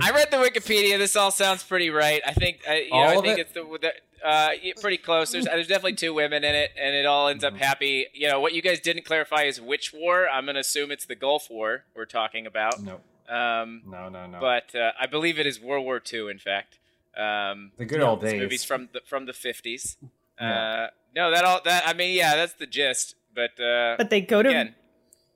[0.03, 0.99] I read the Wikipedia.
[0.99, 2.21] This all sounds pretty right.
[2.27, 3.41] I think I, you know, I think it?
[3.43, 4.49] it's the, the uh,
[4.81, 5.31] pretty close.
[5.33, 7.63] There's there's definitely two women in it, and it all ends up Mm-hmm.
[7.63, 8.07] happy.
[8.13, 10.29] You know what you guys didn't clarify is which war.
[10.29, 12.83] I'm gonna assume it's the Gulf War we're talking about.
[12.83, 14.39] no, Um, no, no, no.
[14.41, 16.31] but uh, I believe it is World War II.
[16.31, 16.79] In fact,
[17.17, 18.41] um, the good old this days.
[18.43, 19.97] movie's from the from the 50s.
[20.39, 20.85] Yeah.
[20.85, 20.87] Uh,
[21.18, 23.14] no, that all that I mean, yeah, that's the gist.
[23.35, 24.74] But uh, But they go to again,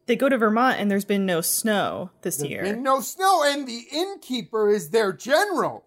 [0.06, 2.62] they go to Vermont, and there's been no snow this There's year.
[2.62, 5.84] been no snow, and the innkeeper is their general,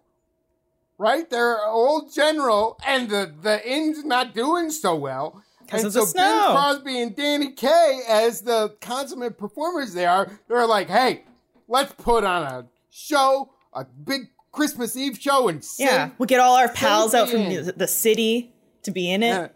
[0.98, 1.28] right?
[1.28, 5.42] Their old general, and the the inn's not doing so well.
[5.68, 6.22] 'Cause and of the so snow.
[6.22, 11.24] Bing Crosby and Danny Kaye, as the consummate performers they are, they're like, "Hey,
[11.66, 16.38] let's put on a show, a big Christmas Eve show, and sing." yeah, we'll get
[16.38, 17.66] all our pals out from in.
[17.66, 18.54] the, the city
[18.84, 19.48] to be in it, Yeah.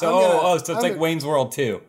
[0.00, 1.82] So, gonna- oh, oh, so it's I'm like gonna- Wayne's World too.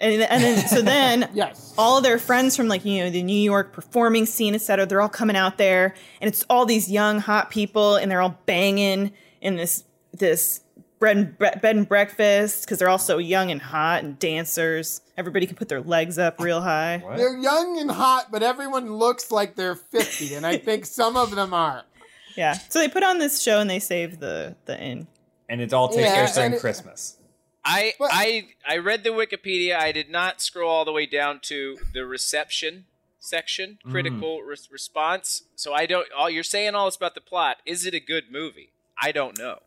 [0.00, 1.74] and and then so then Yes.
[1.76, 4.86] all their friends from like you know the New York performing scene, etc.
[4.86, 8.38] They're all coming out there, and it's all these young hot people, and they're all
[8.46, 10.60] banging in this this
[11.00, 15.00] bread and bre- bed and breakfast because they're all so young and hot and dancers.
[15.16, 16.98] Everybody can put their legs up real high.
[17.04, 17.16] What?
[17.16, 21.30] They're young and hot, but everyone looks like they're 50, and I think some of
[21.34, 21.84] them are.
[22.36, 25.08] Yeah, so they put on this show and they save the the inn.
[25.48, 27.16] And it all takes Yeah, place during Christmas.
[27.64, 29.78] I But- I I read the Wikipedia.
[29.78, 32.86] I did not scroll all the way down to the reception
[33.18, 33.90] section, Mm.
[33.90, 35.42] critical res- response.
[35.56, 36.06] So I don't.
[36.16, 37.58] All you're saying all this about the plot.
[37.66, 38.72] Is it a good movie?
[39.00, 39.60] I don't know.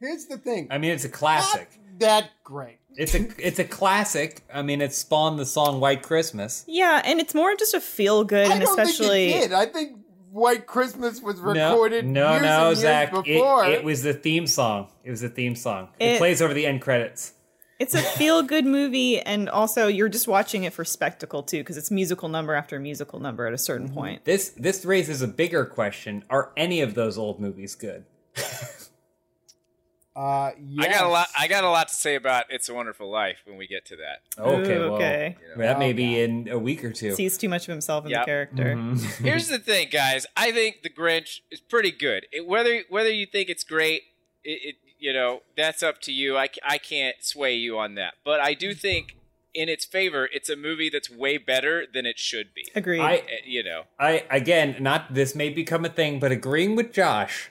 [0.00, 0.68] Here's the thing.
[0.70, 1.70] I mean, it's a Not classic.
[1.98, 2.78] that great.
[2.96, 4.42] It's a it's a classic.
[4.52, 8.24] I mean, it spawned the song "White Christmas." Yeah, and it's more just a feel
[8.24, 9.52] good, I and don't especially think it did.
[9.52, 9.98] I think
[10.34, 13.10] White Christmas was recorded no, years no, and years Zach.
[13.12, 13.66] before.
[13.66, 14.88] It, it was the theme song.
[15.04, 15.90] It was the theme song.
[16.00, 17.34] It, It- plays over the end credits.
[17.78, 21.76] it's a feel good movie, and also you're just watching it for spectacle too, because
[21.76, 23.94] it's musical number after musical number at a certain Mm-hmm.
[23.96, 24.24] point.
[24.24, 28.04] This this raises a bigger question: Are any of those old movies good?
[30.16, 31.28] uh, I got a lot.
[31.38, 33.96] I got a lot to say about "It's a Wonderful Life" when we get to
[33.96, 34.22] that.
[34.40, 35.36] Okay, Ooh, well, okay.
[35.56, 37.14] that may Oh, be in a week or two.
[37.14, 38.20] Sees too much of himself in Yep.
[38.22, 38.64] the character.
[38.76, 39.00] Mhm.
[39.24, 40.26] Here's the thing, guys.
[40.36, 42.26] I think The Grinch is pretty good.
[42.32, 44.02] It, whether whether you think it's great,
[44.44, 46.36] it, it you know that's up to you.
[46.38, 48.14] I I can't sway you on that.
[48.24, 49.16] But I do think,
[49.52, 52.68] in its favor, it's a movie that's way better than it should be.
[52.74, 53.00] Agreed.
[53.00, 56.92] I Eh, You know, I again, not this may become a thing, but agreeing with
[56.92, 57.50] Josh,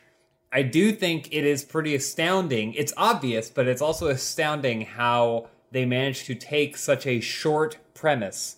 [0.53, 2.73] I do think it is pretty astounding.
[2.75, 8.57] It's obvious, but it's also astounding how they managed to take such a short premise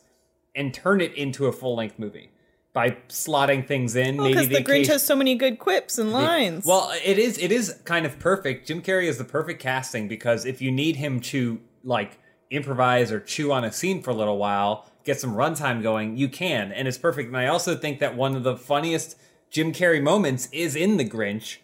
[0.53, 2.31] and turn it into a full length movie
[2.73, 4.17] by slotting things in.
[4.17, 6.65] Well, because the Grinch occasion- has so many good quips and lines.
[6.65, 8.67] well, it is it is kind of perfect.
[8.67, 12.19] Jim Carrey is the perfect casting because if you need him to like
[12.51, 16.27] improvise or chew on a scene for a little while, get some runtime going, you
[16.27, 17.29] can, and it's perfect.
[17.29, 19.17] And I also think that one of the funniest
[19.49, 21.57] Jim Carrey moments is in The Grinch,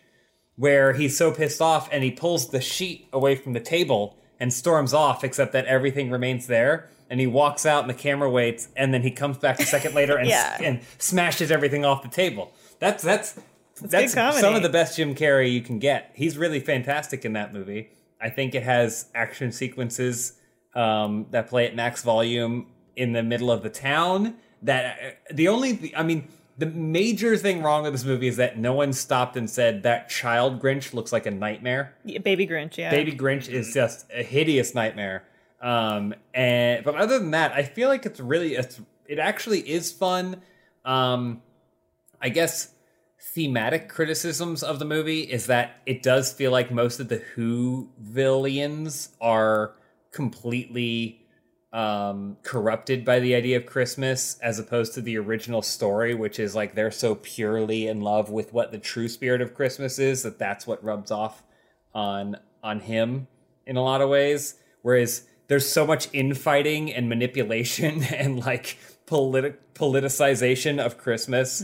[0.61, 4.53] where he's so pissed off and he pulls the sheet away from the table and
[4.53, 6.87] storms off, except that everything remains there.
[7.09, 9.95] And he walks out and the camera waits, and then he comes back a second
[9.95, 10.61] later and, Yeah.
[10.61, 12.53] and smashes everything off the table.
[12.77, 13.39] That's that's
[13.81, 14.39] that's, comedy.
[14.39, 16.11] some of the best Jim Carrey you can get.
[16.13, 17.89] He's really fantastic in that movie.
[18.21, 20.33] I think it has action sequences
[20.75, 24.35] um, that play at max volume in the middle of the town.
[24.61, 28.57] That uh, the only, I mean, the major thing wrong with this movie is that
[28.57, 31.95] no one stopped and said that child Grinch looks like a nightmare.
[32.03, 32.91] Yeah, Baby Grinch, yeah.
[32.91, 35.23] Baby Grinch is just a hideous nightmare.
[35.61, 39.91] Um, and but other than that, I feel like it's really it's it actually is
[39.91, 40.41] fun.
[40.85, 41.41] Um,
[42.21, 42.73] I guess
[43.19, 47.89] thematic criticisms of the movie is that it does feel like most of the Who
[47.99, 49.75] villains are
[50.11, 51.20] completely
[51.73, 56.53] um, corrupted by the idea of Christmas as opposed to the original story, which is
[56.53, 60.37] like they're so purely in love with what the true spirit of Christmas is that
[60.37, 61.43] that's what rubs off
[61.93, 63.27] on on him
[63.65, 64.55] in a lot of ways.
[64.81, 71.61] Whereas there's so much infighting and manipulation and like politi- politicization of Christmas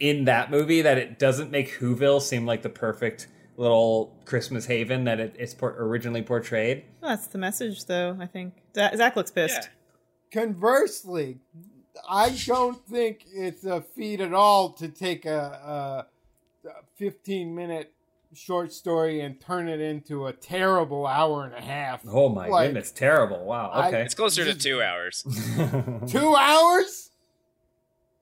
[0.00, 5.04] in that movie that it doesn't make Whoville seem like the perfect little Christmas haven
[5.04, 6.84] that it, it's por- originally portrayed.
[7.00, 8.54] Well, that's the message, though, I think.
[8.74, 9.68] Zach, Zach looks pissed.
[10.32, 11.38] Conversely,
[12.08, 16.06] I don't think it's a feat at all to take a,
[16.64, 17.92] a 15 minute
[18.32, 22.02] short story and turn it into a terrible hour and a half.
[22.08, 23.44] Oh my Like, goodness, terrible!
[23.44, 23.70] Wow.
[23.70, 24.02] I- Okay.
[24.02, 25.22] It's closer to two hours.
[26.08, 27.10] Two hours?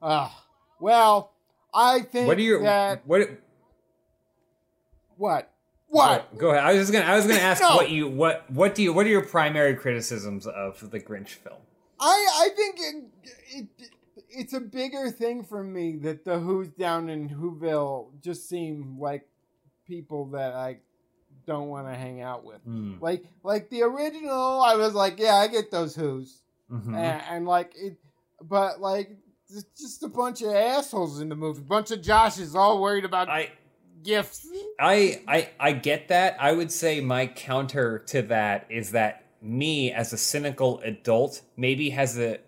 [0.02, 0.44] Ah,
[0.80, 1.32] well,
[1.72, 3.30] I think what do you that what?
[5.22, 5.48] What
[5.88, 6.64] what Go ahead.
[6.64, 7.04] I was just gonna.
[7.04, 7.76] I was gonna ask No.
[7.76, 11.60] what you what what do you what are your primary criticisms of the Grinch film?
[12.00, 13.04] I I think it,
[13.50, 13.66] it
[14.30, 19.28] it's a bigger thing for me that the Who's down in Whoville just seem like
[19.86, 20.78] people that I
[21.46, 22.62] don't want to hang out with.
[22.64, 22.94] Hmm.
[23.00, 26.96] Like like the original, I was like, yeah, I get those Who's, Mhm.
[26.96, 27.98] and, and like it,
[28.40, 29.10] but like
[29.54, 33.04] it's just a bunch of assholes in the movie, A bunch of Joshes all worried
[33.04, 33.50] about I
[34.02, 34.46] gifts.
[34.80, 36.36] I I I get that.
[36.40, 41.90] I would say my counter to that is that me as a cynical adult maybe
[41.90, 42.38] has a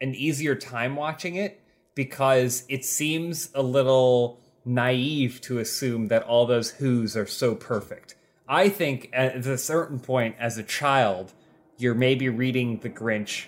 [0.00, 1.60] an easier time watching it
[1.94, 8.14] because it seems a little naive to assume that all those who's are so perfect.
[8.48, 11.32] I think at a certain point as a child,
[11.76, 13.46] you're maybe reading The Grinch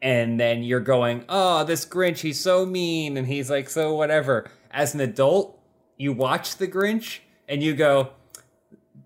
[0.00, 4.50] and then you're going, "Oh, this Grinch, he's so mean and he's like so whatever."
[4.70, 5.58] As an adult,
[5.96, 8.10] you watch The Grinch and you go,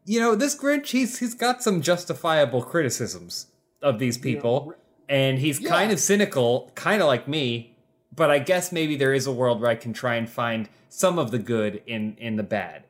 [0.05, 3.47] "You know, this Grinch, he's he's got some justifiable criticisms
[3.81, 4.75] of these people
[5.09, 7.77] and he's kind of cynical, kind of like me,
[8.15, 11.19] but I guess maybe there is a world where I can try and find some
[11.19, 12.85] of the good in in the bad."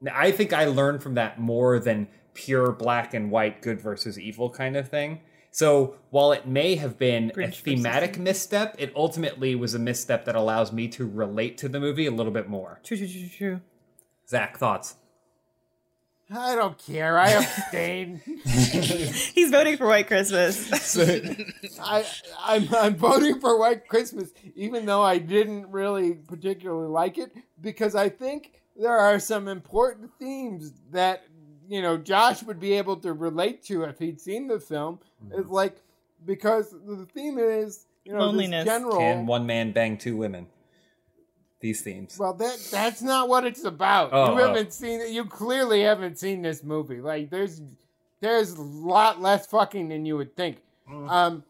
[0.00, 4.18] Now, I think I learned from that more than pure black and white good versus
[4.18, 5.20] evil kind of thing.
[5.50, 10.24] So while it may have been Grinch a thematic misstep, it ultimately was a misstep
[10.26, 12.80] that allows me to relate to the movie a little bit more.
[12.84, 13.60] True, true, true, true.
[14.30, 14.94] Zach, thoughts?
[16.32, 17.18] I don't care.
[17.18, 18.20] I abstain.
[18.44, 20.96] He's voting for White Christmas.
[21.80, 22.06] I
[22.38, 27.96] I'm, I'm voting for White Christmas, even though I didn't really particularly like it, because
[27.96, 31.24] I think there are some important themes that
[31.68, 35.00] you know Josh would be able to relate to if he'd seen the film.
[35.32, 35.52] It's mm-hmm.
[35.52, 35.82] like
[36.24, 38.64] because the theme is you know Loneliness.
[38.64, 38.98] this general.
[38.98, 40.46] Can one man bang two women?
[41.60, 42.16] These themes.
[42.18, 44.10] Well, that that's not what it's about.
[44.12, 44.46] Oh, you oh.
[44.46, 45.10] haven't seen it.
[45.10, 47.00] You clearly haven't seen this movie.
[47.02, 47.60] Like there's
[48.20, 50.62] there's a lot less fucking than you would think.
[50.90, 51.10] Mm.
[51.10, 51.44] Um,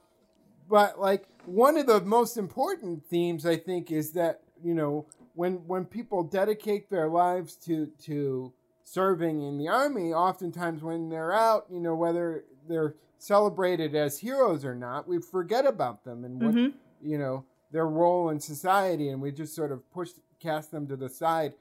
[0.69, 5.55] but like one of the most important themes I think is that you know when
[5.69, 11.67] when people dedicate their lives to to serving in the army, oftentimes when they're out,
[11.71, 16.55] you know whether they're celebrated as heroes or not, we forget about them and what
[16.55, 16.73] Mhm.
[17.01, 20.97] you know their role in society, and we just sort of push cast them to
[20.97, 21.53] the side.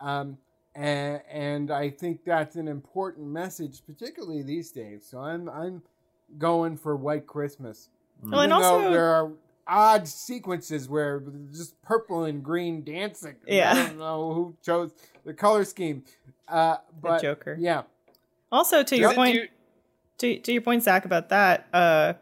[0.00, 0.38] Um,
[0.74, 5.06] and, and I think that's an important message, particularly these days.
[5.10, 5.82] So I'm I'm
[6.38, 7.88] going for White Christmas.
[8.22, 9.30] Well, and Even though also- there are
[9.68, 13.34] odd sequences where just purple and green dancing.
[13.46, 13.72] Yeah.
[13.72, 14.92] I don't know who chose
[15.24, 16.04] the color scheme.
[16.46, 17.56] Uh, but Joker.
[17.58, 17.82] Yeah.
[18.52, 19.34] Also, to your Doesn't point,
[20.18, 22.12] do- to, to your point, Zach, about that, uh,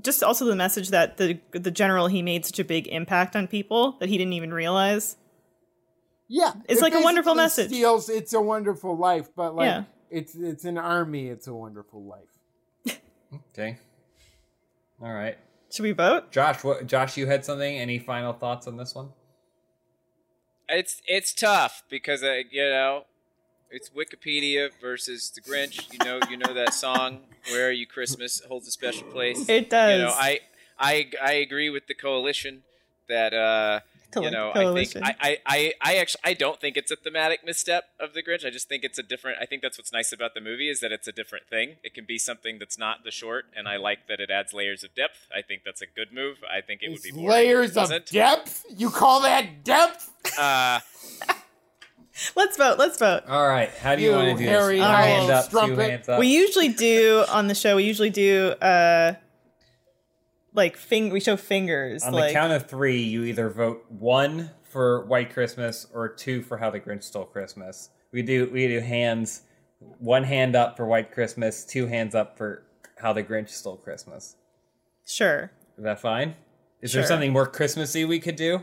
[0.00, 3.46] just also the message that the the general he made such a big impact on
[3.46, 5.16] people that he didn't even realize.
[6.28, 7.68] Yeah, It's it like a wonderful message.
[7.68, 9.84] Steals "It's a Wonderful Life," but like Yeah.
[10.10, 11.28] it's it's an army.
[11.28, 12.98] It's a wonderful life.
[13.52, 13.78] Okay.
[15.02, 15.36] All right.
[15.70, 16.30] Should we vote?
[16.30, 17.76] Josh, what Josh, you had something?
[17.78, 19.10] Any final thoughts on this one?
[20.68, 23.04] It's it's tough because uh, you know
[23.72, 25.92] it's Wikipedia versus the Grinch.
[25.92, 29.48] You know you know that song "Where Are You Christmas" holds a special place.
[29.48, 29.98] It does.
[29.98, 30.40] You know I
[30.78, 32.62] I I agree with the coalition
[33.08, 33.80] that uh
[34.20, 35.02] you know coalition.
[35.02, 38.12] I think I, I I I actually I don't think it's a thematic misstep of
[38.12, 38.44] the Grinch.
[38.46, 39.38] I just think it's a different.
[39.40, 41.76] I think that's what's nice about the movie is that it's a different thing.
[41.82, 44.84] It can be something that's not the short, and I like that it adds layers
[44.84, 45.28] of depth.
[45.34, 46.38] I think that's a good move.
[46.50, 48.06] I think it would be boring if it layers of wasn't.
[48.06, 48.66] depth.
[48.76, 50.10] You call that depth?
[50.38, 50.80] Uh,
[52.36, 52.78] Let's vote.
[52.78, 53.22] Let's vote.
[53.28, 53.70] All right.
[53.70, 54.86] How do you, You want to do hairy this?
[54.86, 55.38] One hand right.
[55.38, 56.18] up, two hands up.
[56.18, 57.76] We usually do on the show.
[57.76, 59.14] We usually do uh,
[60.54, 61.10] like fing.
[61.10, 62.02] We show fingers.
[62.02, 66.42] On like the count of three, you either vote one for White Christmas or two
[66.42, 67.90] for How the Grinch Stole Christmas.
[68.12, 69.42] We do we do hands,
[69.98, 72.64] one hand up for White Christmas, two hands up for
[72.98, 74.36] How the Grinch Stole Christmas.
[75.06, 75.50] sure.
[75.78, 76.34] Is that fine?
[76.82, 77.00] Is Sure.
[77.00, 78.60] there something more Christmassy we could do?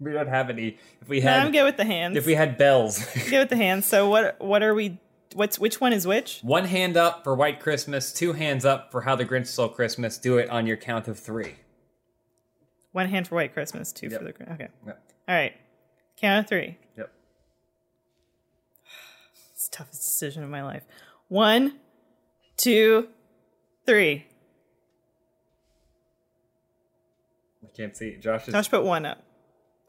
[0.00, 0.78] We don't have any.
[1.00, 2.16] If we No, I'm good with the hands.
[2.16, 3.86] if we had bells, good with the hands.
[3.86, 4.40] So what?
[4.40, 4.98] What are we?
[5.34, 6.40] What's which one is which?
[6.42, 10.18] one hand up for White Christmas, two hands up for How the Grinch Stole Christmas.
[10.18, 11.54] Do it on your count of three.
[12.92, 14.18] One hand for White Christmas, two Yep.
[14.18, 14.32] for the.
[14.32, 14.68] Gr- Okay.
[14.86, 15.02] Yep.
[15.28, 15.52] All right.
[16.20, 16.78] Count of three.
[16.96, 17.10] Yep.
[19.54, 20.82] It's the toughest decision of my life.
[21.28, 21.78] One,
[22.56, 23.08] two,
[23.86, 24.26] three.
[27.64, 28.16] I can't see.
[28.18, 28.52] Josh is.
[28.54, 29.23] Josh put one up.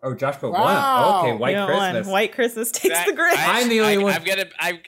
[0.06, 0.64] Oh, Josh put Wow.
[0.64, 0.76] one.
[0.76, 1.24] up.
[1.26, 2.06] Okay, White got Christmas.
[2.08, 2.14] One.
[2.14, 3.36] White Christmas takes Zach, the Grinch.
[3.38, 4.48] I- I'm the only I, one- I've got to.
[4.60, 4.80] I.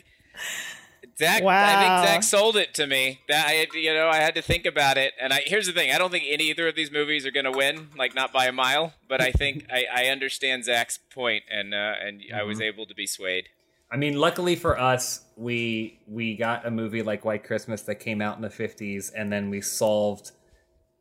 [1.19, 3.21] Zach, I think Zach sold it to me.
[3.27, 5.13] That I, had to- you know, I had to think about it.
[5.19, 7.51] And I, here's the thing: I don't think any either of these movies are gonna
[7.51, 8.93] win, like not by a mile.
[9.10, 12.47] But I think I, I understand Zach's point, and uh, and I Mm-hmm.
[12.47, 13.45] was able to be swayed.
[13.89, 18.21] I mean, luckily for us, we we got a movie like White Christmas that came
[18.21, 20.32] out in the 50s and then we solved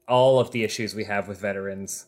[0.08, 2.06] all of the issues we have with veterans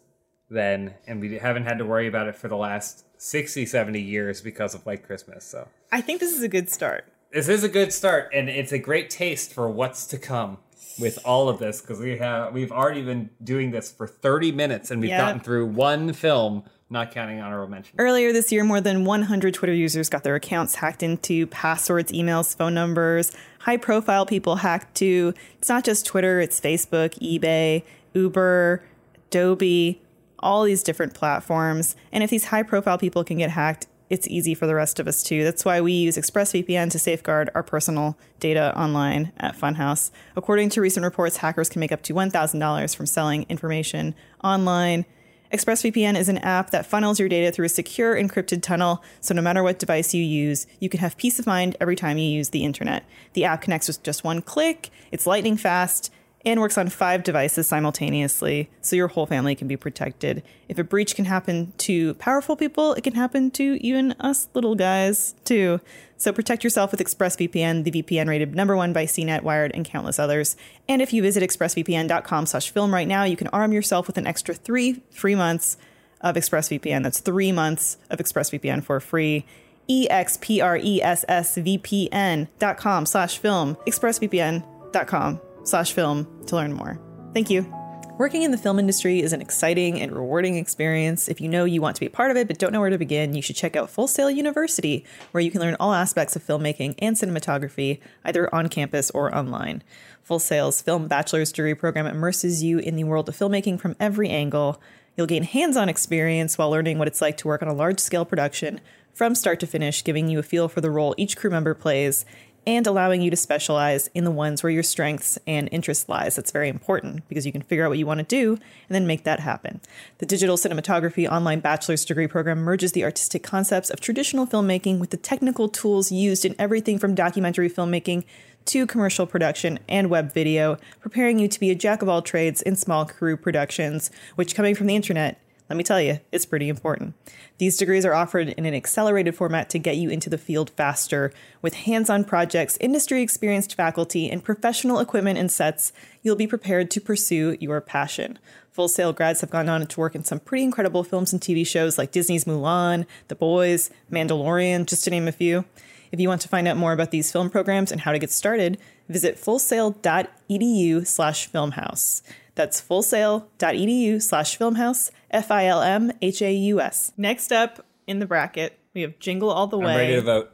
[0.50, 4.40] then and we haven't had to worry about it for the last 60, 70 years
[4.40, 5.44] because of White Christmas.
[5.44, 7.04] So, I think this is a good start.
[7.32, 10.58] this is a good start and it's a great taste for what's to come
[10.98, 14.90] with all of this because we have we've already been doing this for 30 minutes
[14.90, 15.18] and we've Yeah.
[15.26, 17.94] gotten through one film, not counting honorable mention.
[17.98, 22.56] Earlier this year, more than 100 Twitter users got their accounts hacked into passwords, emails,
[22.56, 23.30] phone numbers.
[23.60, 25.34] High profile people hacked too.
[25.58, 27.82] It's not just Twitter, it's Facebook, eBay,
[28.14, 28.82] Uber,
[29.28, 30.00] Adobe,
[30.40, 31.96] all these different platforms.
[32.12, 35.06] And if these high profile people can get hacked, it's easy for the rest of
[35.06, 35.44] us too.
[35.44, 40.10] That's why we use ExpressVPN to safeguard our personal data online at Funhaus.
[40.36, 45.04] According to recent reports, hackers can make up to $1,000 from selling information online.
[45.52, 49.40] ExpressVPN is an app that funnels your data through a secure encrypted tunnel, so no
[49.40, 52.50] matter what device you use, you can have peace of mind every time you use
[52.50, 53.04] the internet.
[53.32, 56.12] The app connects with just one click, it's lightning fast,
[56.44, 60.42] and works on five devices simultaneously, so your whole family can be protected.
[60.68, 64.74] If a breach can happen to powerful people, it can happen to even us little
[64.74, 65.80] guys, too.
[66.16, 70.18] So protect yourself with ExpressVPN, the VPN rated number one by CNET, Wired, and countless
[70.18, 70.56] others.
[70.88, 74.26] And if you visit expressvpn.com slash film right now, you can arm yourself with an
[74.26, 75.76] extra three free months
[76.20, 77.02] of ExpressVPN.
[77.02, 79.44] That's three months of ExpressVPN for free.
[79.90, 83.74] E-X-P-R-E-S-S-V-P-N dot com slash film.
[83.86, 87.00] ExpressVPN.com slash film to learn more.
[87.34, 87.72] Thank you.
[88.18, 91.28] Working in the film industry is an exciting and rewarding experience.
[91.28, 92.90] If you know you want to be a part of it but don't know where
[92.90, 96.34] to begin, you should check out Full Sail University, where you can learn all aspects
[96.34, 99.84] of filmmaking and cinematography, either on campus or online.
[100.24, 104.30] Full Sail's film bachelor's degree program immerses you in the world of filmmaking from every
[104.30, 104.82] angle.
[105.16, 108.00] You'll gain hands on experience while learning what it's like to work on a large
[108.00, 108.80] scale production
[109.12, 112.24] from start to finish, giving you a feel for the role each crew member plays
[112.68, 116.36] and allowing you to specialize in the ones where your strengths and interests lies.
[116.36, 119.06] That's very important because you can figure out what you want to do and then
[119.06, 119.80] make that happen.
[120.18, 125.08] The digital cinematography online bachelor's degree program merges the artistic concepts of traditional filmmaking with
[125.08, 128.24] the technical tools used in everything from documentary filmmaking
[128.66, 132.60] to commercial production and web video, preparing you to be a jack of all trades
[132.60, 136.70] in small crew productions, which coming from the internet Let me tell you, it's pretty
[136.70, 137.14] important.
[137.58, 141.30] These degrees are offered in an accelerated format to get you into the field faster.
[141.60, 145.92] With hands on projects, industry experienced faculty, and professional equipment and sets,
[146.22, 148.38] you'll be prepared to pursue your passion.
[148.70, 151.66] Full Sail grads have gone on to work in some pretty incredible films and TV
[151.66, 155.64] shows like Disney's Mulan, The Boys, Mandalorian, just to name a few.
[156.12, 158.30] If you want to find out more about these film programs and how to get
[158.30, 162.22] started, visit fullsail.edu slash filmhaus.
[162.58, 167.12] That's fullsail.edu slash filmhaus, F I L M H A U S.
[167.16, 169.92] Next up in the bracket, we have Jingle All the Way.
[169.92, 170.50] I'm ready Way to vote.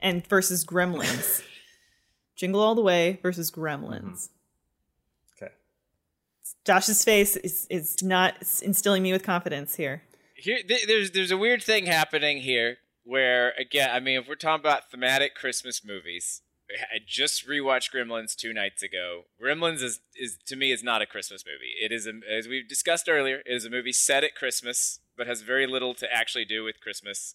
[0.00, 1.40] and versus Gremlins.
[2.34, 4.02] Jingle All the Way versus Gremlins.
[4.02, 5.44] Mm-hmm.
[5.44, 5.52] Okay.
[6.64, 10.02] Josh's face is, is not instilling me with confidence here.
[10.34, 14.34] Here, th- there's there's a weird thing happening here where again, I mean, if we're
[14.34, 19.22] talking about thematic Christmas movies, I just rewatched Gremlins two nights ago.
[19.42, 21.72] Gremlins is is to me is not a Christmas movie.
[21.80, 25.26] It is a, as we've discussed earlier, it is a movie set at Christmas, but
[25.26, 27.34] has very little to actually do with Christmas.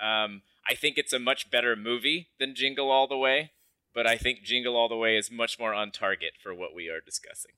[0.00, 3.52] Um, I think it's a much better movie than Jingle All the Way,
[3.94, 6.88] but I think Jingle All the Way is much more on target for what we
[6.88, 7.52] are discussing.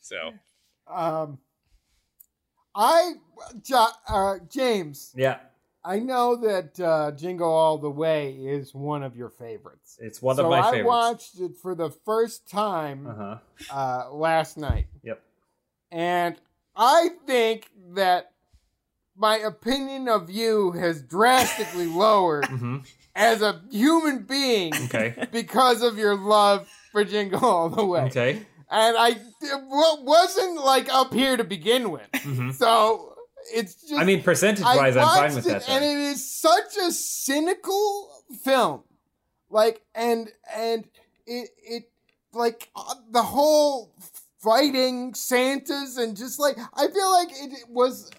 [0.00, 0.32] So
[0.86, 1.38] Um,
[2.74, 3.14] I,
[4.08, 5.38] uh, James, Yeah,
[5.84, 9.98] I know that uh, Jingle All the Way is one of your favorites.
[10.00, 10.84] it's one so of my favorites.
[10.84, 13.38] I watched it for the first time Uh huh.
[14.08, 15.20] uh, last night, Yep.
[15.90, 16.36] and
[16.76, 18.30] I think that
[19.16, 22.78] my opinion of you has drastically lowered hmm
[23.14, 25.28] as a human being Okay.
[25.32, 28.02] because of your love for Jingle All the Way.
[28.02, 28.46] Okay.
[28.70, 29.62] And I it
[30.02, 32.08] wasn't like up here to begin with.
[32.22, 33.11] hmm So
[33.52, 34.00] it's just.
[34.00, 35.68] I mean, percentage wise, I'm fine with it, that.
[35.68, 35.96] and then.
[35.96, 38.10] it is such a cynical
[38.42, 38.82] film.
[39.50, 40.84] Like, and and
[41.26, 41.90] it it
[42.32, 43.92] like uh, the whole
[44.38, 48.10] fighting Santas and just like I feel like it was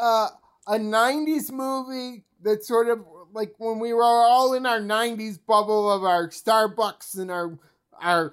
[0.00, 0.28] uh,
[0.66, 5.90] a '90s movie that sort of like when we were all in our '90s bubble
[5.90, 7.58] of our Starbucks and our
[8.00, 8.32] our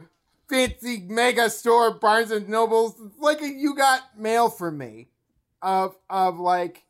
[0.50, 2.96] fancy mega store Barnes and Nobles.
[3.04, 5.08] It's like a, you got mail from me
[5.62, 6.84] of of like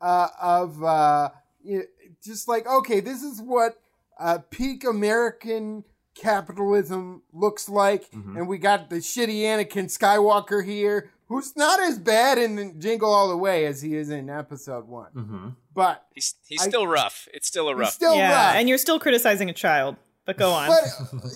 [0.00, 1.30] uh of uh
[1.62, 1.86] you-
[2.22, 3.80] just like okay this is what
[4.18, 5.84] uh peak american
[6.14, 8.36] capitalism looks like Mhm.
[8.38, 13.28] and we got the shitty anakin skywalker here who's not as bad in jingle all
[13.28, 17.26] the way as he is in episode one hmm but he's he's I- still rough.
[17.34, 17.92] It's still a he's rough.
[17.92, 18.54] still yeah, rough.
[18.54, 20.68] and you're still criticizing a child, but go on.
[20.68, 20.84] but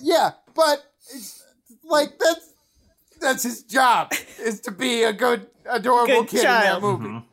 [0.01, 0.81] yeah but
[1.13, 1.43] it's
[1.83, 2.48] like that's
[3.19, 6.63] that's his job is to be a good adorable Good kid child.
[6.63, 7.25] in that movie Mhm.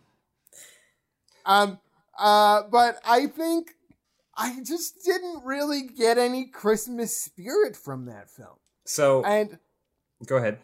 [1.45, 1.78] Um,
[2.18, 3.70] uh, but I think
[4.37, 8.57] I just didn't really get any Christmas spirit from that film.
[8.84, 9.59] So And
[10.26, 10.59] go ahead.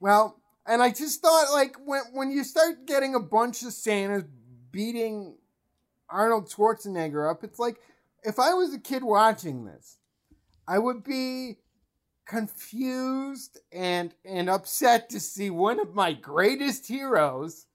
[0.00, 4.24] well, and I just thought like when when you start getting a bunch of Santas
[4.70, 5.36] beating
[6.08, 7.80] Arnold Schwarzenegger up, it's like
[8.22, 9.98] if I was a kid watching this,
[10.68, 11.58] I would be
[12.30, 17.66] confused and and upset to see one of my greatest heroes,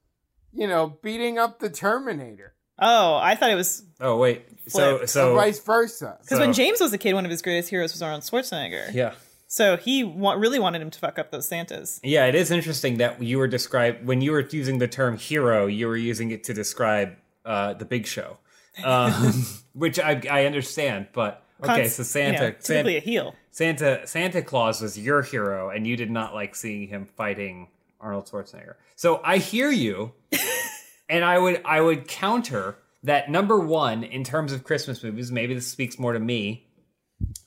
[0.53, 2.53] you know, beating up the Terminator.
[2.79, 4.45] oh, I thought it was Oh wait.
[4.67, 6.17] So so or vice versa.
[6.21, 8.93] because when James was a kid, one of his greatest heroes was Arnold Schwarzenegger.
[8.93, 9.13] yeah.
[9.47, 11.99] So he wa- really wanted him to fuck up those Santas.
[12.03, 15.67] Yeah, it is interesting that you were describe when you were using the term hero,
[15.67, 18.39] you were using it to describe uh, the Big Show,
[18.83, 19.13] um,
[19.73, 21.07] which I, I understand.
[21.13, 23.35] But okay, Cons- so Santa, you know, typically Santa, a heel.
[23.55, 27.69] Santa, Santa Claus was your hero, and you did not like seeing him fighting
[28.01, 28.73] Arnold Schwarzenegger.
[28.97, 30.11] So I hear you,
[31.09, 35.31] and I would I would counter that number one in terms of Christmas movies.
[35.31, 36.67] Maybe this speaks more to me.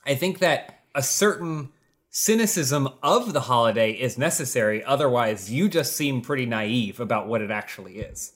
[0.03, 1.69] I think that a certain
[2.09, 4.83] cynicism of the holiday is necessary.
[4.83, 8.33] Otherwise, you just seem pretty naive about what it actually is.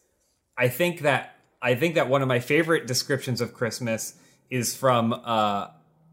[0.55, 4.13] I think that I think that one of my favorite descriptions of Christmas
[4.51, 5.69] is from uh,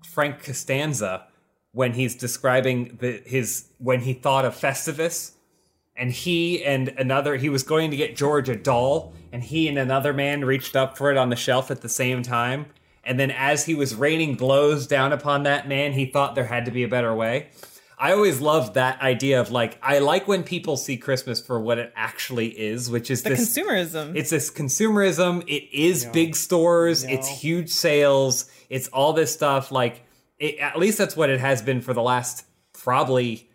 [0.06, 1.26] Frank Costanza
[1.72, 5.32] when he's describing the his when he thought of Festivus
[5.96, 9.78] and he and another he was going to get George a doll and he and
[9.78, 12.66] another man reached up for it on the shelf at the same time
[13.04, 16.64] and then as he was raining blows down upon that man he thought there had
[16.64, 17.48] to be a better way
[18.02, 21.78] I always loved that idea of like I like when people see Christmas for what
[21.78, 24.16] it actually is which is The this consumerism.
[24.16, 25.42] it's this consumerism.
[25.46, 27.04] It is big stores.
[27.04, 28.50] It's huge sales.
[28.70, 29.70] It's all this stuff.
[29.70, 30.02] Like,
[30.41, 33.49] it, at least that's what it has been for the last probably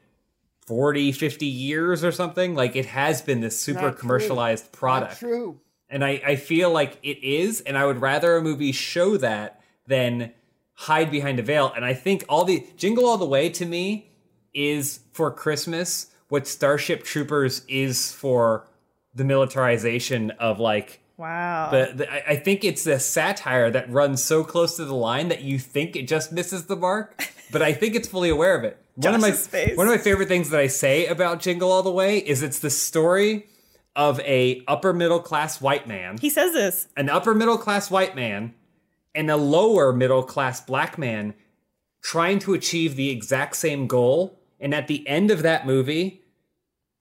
[0.67, 2.55] 40, 50 years or something.
[2.55, 3.99] Like, it has been this super Not true.
[3.99, 5.19] commercialized Not product.
[5.19, 5.59] true.
[5.89, 7.61] And I, I feel like it is.
[7.61, 10.31] And I would rather a movie show that than
[10.73, 11.71] hide behind a veil.
[11.75, 14.11] And I think all the Jingle All the Way to me
[14.53, 18.67] is for Christmas what Starship Troopers is for
[19.13, 21.69] the militarization of like Wow.
[21.71, 25.29] the, the I I think it's a satire that runs so close to the line
[25.29, 28.63] that you think it just misses the mark, but I think it's fully aware of
[28.63, 28.81] it.
[28.95, 29.75] One of my face.
[29.77, 32.59] one of my favorite things that I say about Jingle All the Way is it's
[32.59, 33.47] the story
[33.95, 36.87] of a upper middle class white man, he says this.
[36.97, 38.53] an upper middle class white man,
[39.13, 41.33] and a lower middle class black man
[42.01, 44.39] trying to achieve the exact same goal.
[44.59, 46.21] And at the end of that movie,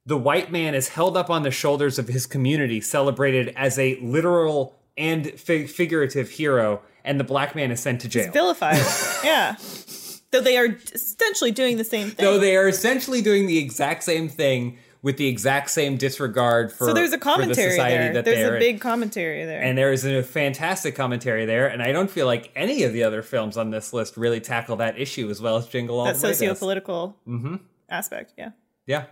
[0.07, 3.97] the white man is held up on the shoulders of his community, celebrated as a
[4.01, 8.31] literal and fi- figurative hero, and the black man is sent to jail.
[8.33, 8.77] Vilified.
[9.25, 9.57] yeah.
[10.31, 12.25] Though they are essentially doing the same thing.
[12.25, 16.87] So they are essentially doing the exact same thing with the exact same disregard for.
[16.89, 18.13] So there's a for the commentary society there.
[18.15, 18.59] that There's a in.
[18.59, 19.63] big commentary there.
[19.63, 23.05] and there is a fantastic commentary there, and I don't feel like any of the
[23.05, 26.17] other films on this list really tackle that issue as well as Jingle All that
[26.17, 26.39] the Way does.
[26.39, 27.57] socio-political Mm-hmm.
[27.91, 28.33] aspect.
[28.39, 28.51] Yeah.
[28.87, 29.05] Yeah.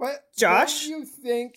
[0.00, 0.88] But Josh?
[0.88, 1.56] don't you think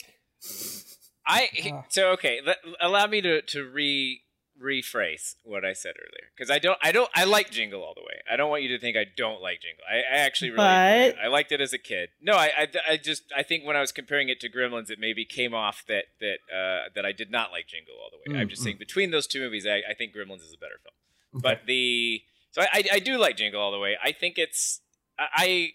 [1.25, 1.85] I ah.
[1.89, 2.39] so okay.
[2.45, 4.19] Let, allow me to to re
[4.61, 8.01] rephrase what I said earlier because I don't I don't I like Jingle all the
[8.01, 8.21] way.
[8.31, 9.83] I don't want you to think I don't like Jingle.
[9.89, 12.09] I, I actually really But- I liked it as a kid.
[12.21, 14.99] No, I, I I just I think when I was comparing it to Gremlins, it
[14.99, 18.39] maybe came off that that uh, that I did not like Jingle all the way.
[18.39, 18.65] I'm mm, just mm.
[18.65, 21.41] saying between those two movies, I, I think Gremlins is a better film.
[21.41, 22.21] But the
[22.51, 23.97] so I, I I do like Jingle all the way.
[24.03, 24.81] I think it's
[25.17, 25.71] I.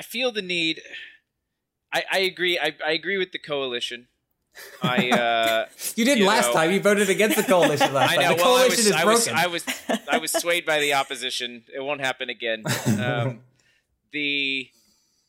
[0.00, 0.80] I I feel the need.
[1.92, 2.58] I, I agree.
[2.58, 4.08] I, I agree with the coalition.
[4.82, 6.72] I uh, You didn't You last know- time.
[6.72, 8.36] You voted against the coalition last I time.
[8.36, 9.38] The Well, I coalition was, is I was, broken.
[9.44, 9.64] I was,
[10.12, 11.64] I was swayed by the opposition.
[11.74, 12.62] It won't happen again.
[12.86, 13.40] Um,
[14.12, 14.68] the,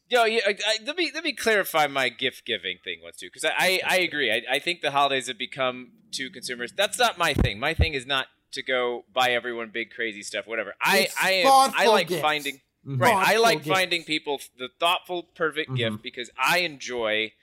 [0.10, 3.28] yo, yeah, I, I, let me let me clarify my gift giving thing once too,
[3.28, 4.32] because I, I, I agree.
[4.32, 6.72] I, I think the holidays have become too consumers.
[6.72, 7.60] That's not my thing.
[7.60, 10.48] My thing is not to go buy everyone big crazy stuff.
[10.48, 10.74] Whatever.
[10.82, 11.74] I, I am.
[11.76, 12.22] I like gifts.
[12.22, 12.62] finding.
[12.86, 13.02] Mm-hmm.
[13.02, 13.14] Right.
[13.14, 13.70] I like gifts.
[13.70, 15.78] finding people the thoughtful, perfect mm-hmm.
[15.78, 17.34] gift because I enjoy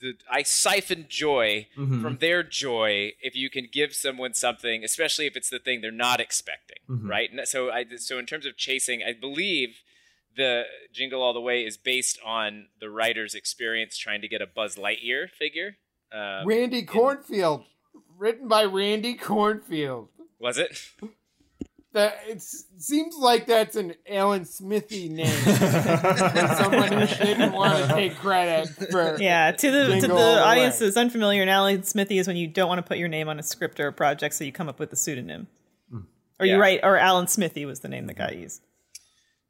[0.00, 2.02] the I siphon joy mm-hmm.
[2.02, 5.90] from their joy if you can give someone something, especially if it's the thing they're
[5.90, 6.78] not expecting.
[6.88, 7.30] Right.
[7.32, 9.80] And so I so in terms of chasing, I believe
[10.36, 14.46] the Jingle All the Way is based on the writer's experience trying to get a
[14.46, 15.76] Buzz Lightyear figure.
[16.12, 17.64] Um, Randy Cornfield,
[18.18, 20.08] written by Randy Cornfield?
[20.38, 20.78] was it?
[21.94, 25.26] That it seems like that's an Alan Smithee name.
[25.46, 29.16] and someone who didn't want to take credit for.
[29.20, 30.86] Yeah, to the to the audience way.
[30.86, 33.38] who's unfamiliar, an Alan Smithee is when you don't want to put your name on
[33.38, 35.46] a script or a project, so you come up with a pseudonym.
[35.88, 35.98] Hmm.
[36.40, 36.58] Or you Yeah.
[36.58, 38.60] write, or Alan Smithee was the name the guy used.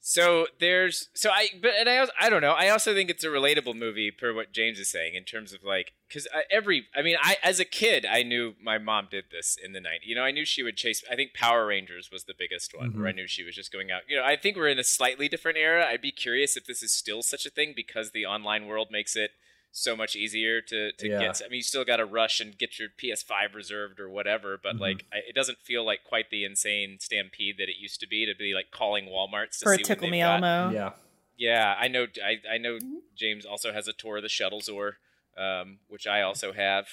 [0.07, 2.53] So there's so I but and I also, I don't know.
[2.53, 5.65] I also think it's a relatable movie per what James is saying in terms of
[5.65, 9.57] like because every I mean I as a kid I knew my mom did this
[9.57, 10.01] in the night.
[10.05, 12.91] You know I knew she would chase I think Power Rangers was the biggest one
[12.91, 13.17] where I mm-hmm.
[13.17, 14.03] knew she was just going out.
[14.07, 15.87] You know I think we're in a slightly different era.
[15.89, 19.17] I'd be curious if this is still such a thing because the online world makes
[19.17, 19.31] it
[19.77, 21.19] so much easier to to Yeah.
[21.19, 24.57] get I mean you still got to rush and get your PS5 reserved or whatever
[24.63, 28.07] but like I, it doesn't feel like quite the insane stampede that it used to
[28.09, 30.43] be to be like calling Walmarts to For a see what Tickle Me got.
[30.45, 30.73] Elmo.
[30.73, 30.91] yeah.
[31.37, 32.07] Yeah, I know.
[32.25, 32.79] I, I know.
[33.17, 34.93] James also has a tour of the Shuttlezord,
[35.37, 36.87] um, which I also have.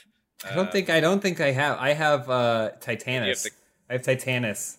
[0.44, 1.78] I don't think I don't think I have.
[1.78, 3.44] I have uh Titanus.
[3.44, 3.52] the-
[3.88, 4.78] I have Titanus.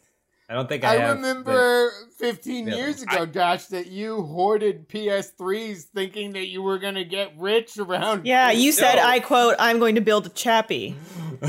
[0.49, 1.16] I don't think I, I have.
[1.16, 2.74] remember 15 Yeah.
[2.74, 7.78] years ago, Josh, that you hoarded PS3s thinking that you were going to get rich
[7.78, 8.26] around.
[8.26, 10.95] Yeah, you said, I quote, I'm going to build a Chappie.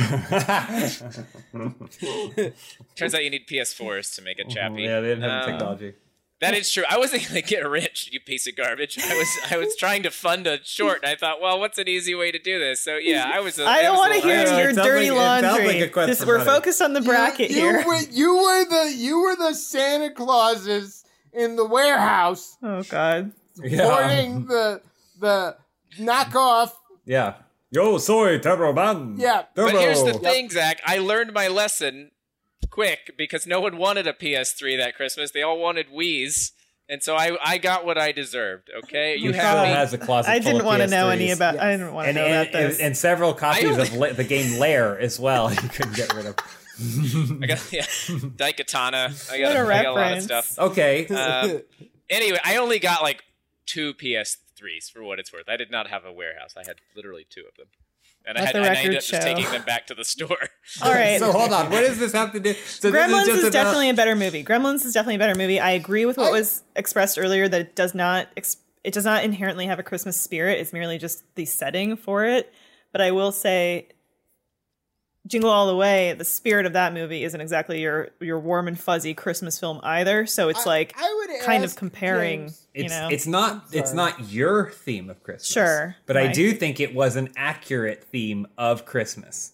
[2.96, 4.84] Turns out you need PS4s to make a Chappie.
[4.84, 5.94] yeah, they didn't have the Um, technology.
[6.44, 6.84] That is true.
[6.90, 9.00] I wasn't going to get rich, you piece of garbage.
[9.00, 11.88] I was I was trying to fund a short, and I thought, well, what's an
[11.88, 12.82] easy way to do this?
[12.82, 13.60] So yeah, I was.
[13.60, 15.68] A, I don't want to hear I it your dirty like- laundry.
[15.68, 16.50] like a quest This- for we're money.
[16.50, 17.80] focused on the bracket you, here.
[17.80, 23.32] You were, you were the you were the Santa Clauses in the warehouse oh, God.
[23.64, 23.90] Yeah.
[23.90, 24.82] hoarding the
[25.20, 25.56] the
[25.98, 26.72] knockoff.
[27.06, 27.36] Yeah.
[27.72, 29.16] Yo soy Turbo Man.
[29.18, 29.46] Yeah.
[29.56, 30.82] But here's the thing, Zach.
[30.86, 32.12] I learned my lesson
[32.74, 35.30] quick because no one wanted a PS3 that Christmas.
[35.30, 36.54] They all wanted Wii's.
[36.90, 38.70] And so I, I got what I deserved.
[38.84, 39.70] Okay, you have still me.
[39.70, 40.32] has a closet.
[40.32, 41.12] I didn't of want to know PS3s.
[41.14, 41.60] any about.
[41.60, 42.78] I didn't want to know and, about this.
[42.80, 45.52] and, and several copies of La- the game Lair as well.
[45.54, 46.36] You couldn't get rid of.
[47.42, 49.32] I got yeah, Daikatana.
[49.32, 50.60] I got, What a I got a lot of stuff.
[50.60, 51.06] Okay.
[51.08, 51.62] Um,
[52.10, 53.24] anyway, I only got like
[53.66, 55.48] two PS3s for what it's worth.
[55.48, 56.56] I did not have a warehouse.
[56.58, 57.68] I had literally two of them,
[58.26, 59.20] and I had the and I record ended up just show.
[59.34, 60.38] taking them back to the store.
[60.82, 61.20] All right.
[61.20, 61.70] so hold on.
[61.70, 62.54] What does this have to do?
[62.54, 64.44] So this Gremlins just is, about- definitely a better movie.
[64.44, 65.60] Gremlins is definitely a better movie.
[65.60, 69.06] I agree with what I- was expressed earlier that it does not ex- it does
[69.06, 70.60] not inherently have a Christmas spirit.
[70.60, 72.54] It's merely just the setting for it.
[72.92, 73.88] But I will say
[75.26, 78.78] Jingle All the Way, the spirit of that movie isn't exactly your your warm and
[78.80, 80.26] fuzzy Christmas film either.
[80.26, 83.08] So it's I- like I would kind of comparing, James- you It's know.
[83.10, 85.48] it's not I'm it's not your theme of Christmas.
[85.48, 89.54] Sure, But I do think it was an accurate theme of Christmas.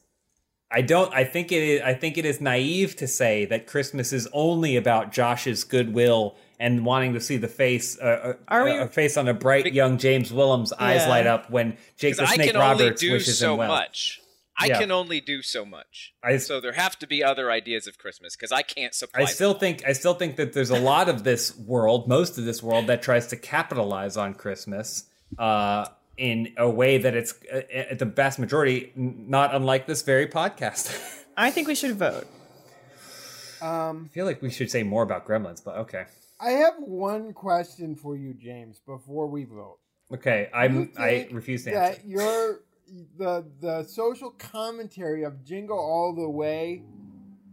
[0.71, 4.11] I don't I think it is I think it is naive to say that Christmas
[4.11, 8.77] is only about Josh's goodwill and wanting to see the face uh, Are uh, we-
[8.79, 11.09] a face on a bright young James Willems eyes Yeah.
[11.09, 13.67] light up when Jake the Snake Roberts wishes so him well.
[13.69, 14.19] much.
[14.61, 14.79] I Yeah.
[14.79, 16.13] can only do so much.
[16.23, 19.21] I- so there have to be other ideas of Christmas because I can't supply.
[19.21, 19.59] I still them.
[19.59, 22.87] think I still think that there's a lot of this world, most of this world,
[22.87, 25.05] that tries to capitalize on Christmas
[25.37, 25.87] uh,
[26.17, 30.91] in a way that it's uh, uh, the vast majority not unlike this very podcast.
[31.37, 32.27] I think we should vote.
[33.61, 36.05] Um, I feel like we should say more about Gremlins, but okay,
[36.39, 39.79] I have one question for you, James, before we vote.
[40.13, 40.49] okay.
[40.53, 42.01] I'm I refuse to that answer.
[42.07, 42.61] your
[43.17, 46.83] the the social commentary of Jingle All the Way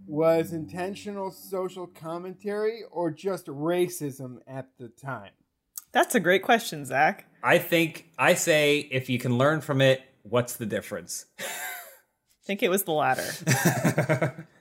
[0.07, 5.30] was intentional social commentary or just racism at the time?
[5.93, 7.26] That's a great question, Zach.
[7.43, 11.26] I think I say if you can learn from it, what's the difference?
[11.41, 11.45] I
[12.45, 13.24] think it was the latter.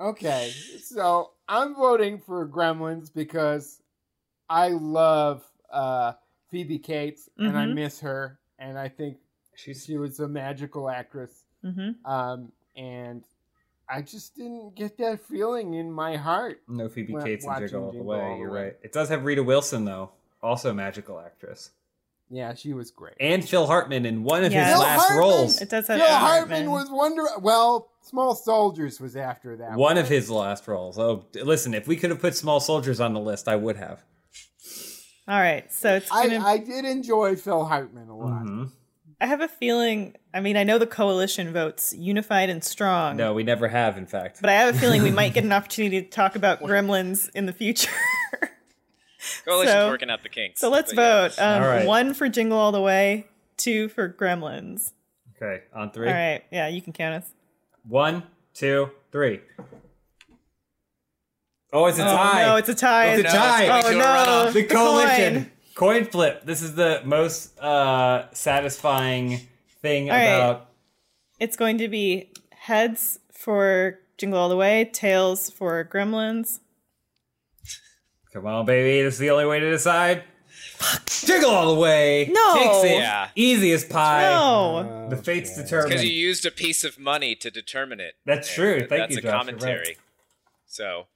[0.00, 0.50] Okay,
[0.82, 3.80] so I'm voting for Gremlins because
[4.48, 6.14] I love uh,
[6.50, 7.74] Phoebe Cates and I Mhm.
[7.74, 9.18] miss her, and I think
[9.54, 11.44] She's she was a magical actress.
[11.62, 13.24] hmm Um, and
[13.88, 16.62] I just didn't get that feeling in my heart.
[16.68, 18.20] no Phoebe Cates and watching Jiggle all the way.
[18.20, 18.62] All You're Way.
[18.64, 18.76] right.
[18.82, 20.10] It does have Rita Wilson though,
[20.42, 21.70] also a magical actress,
[22.30, 23.14] Yeah, she was great.
[23.20, 24.64] and Phil Hartman in one of Yeah.
[24.64, 25.18] his Phil last Hartman!
[25.18, 25.60] roles.
[25.62, 27.24] It does have Phil Phil Hartman was wonder.
[27.40, 29.76] Well, Small Soldiers was after that.
[29.76, 30.98] One of his last roles.
[30.98, 34.02] Oh, listen, if we could have put Small Soldiers on the list, I would have.
[35.26, 36.44] All right, so it's I, gonna.
[36.44, 38.42] I did enjoy Phil Hartman a lot.
[38.44, 38.70] Mhm.
[39.20, 40.16] I have a feeling.
[40.34, 43.16] I mean, I know the coalition votes unified and strong.
[43.16, 44.40] No, we never have, in fact.
[44.40, 47.46] But I have a feeling we might get an opportunity to talk about gremlins in
[47.46, 47.90] the future.
[49.46, 50.60] Coalition's so- working out the kinks.
[50.60, 51.28] so let's But yeah.
[51.28, 51.38] vote.
[51.38, 51.86] Um, All right.
[51.86, 54.92] One for Jingle All the Way, two for Gremlins.
[55.36, 56.08] okay, on three.
[56.08, 57.30] All right, yeah, you can count us.
[57.88, 59.40] One, two, three.
[61.72, 62.42] Oh, it's a Oh, tie.
[62.46, 63.06] no, it's a tie.
[63.14, 63.62] It's a no, tie.
[63.78, 64.52] it's Oh going to a no, runoff.
[64.52, 65.50] the coalition.
[65.74, 66.02] Coin.
[66.02, 66.44] Coin flip.
[66.44, 69.40] This is the most uh, satisfying
[69.82, 70.24] thing All right.
[70.24, 70.70] about.
[71.40, 76.60] It's going to be heads for Jingle All the Way, tails for Gremlins.
[78.32, 79.02] Come on, baby.
[79.02, 80.24] This is the only way to decide.
[81.06, 82.28] Jiggle all the way.
[82.32, 82.54] No.
[82.54, 82.98] Takes it.
[82.98, 83.28] Yeah.
[83.36, 84.22] Easy as pie.
[84.22, 85.62] No, The fates Okay.
[85.62, 85.88] determine.
[85.88, 88.14] because you used a piece of money to determine it.
[88.26, 88.78] That's true.
[88.80, 89.30] th- Thank that's you, a Josh.
[89.32, 89.76] Commentary.
[89.78, 89.96] right.
[90.66, 91.06] So,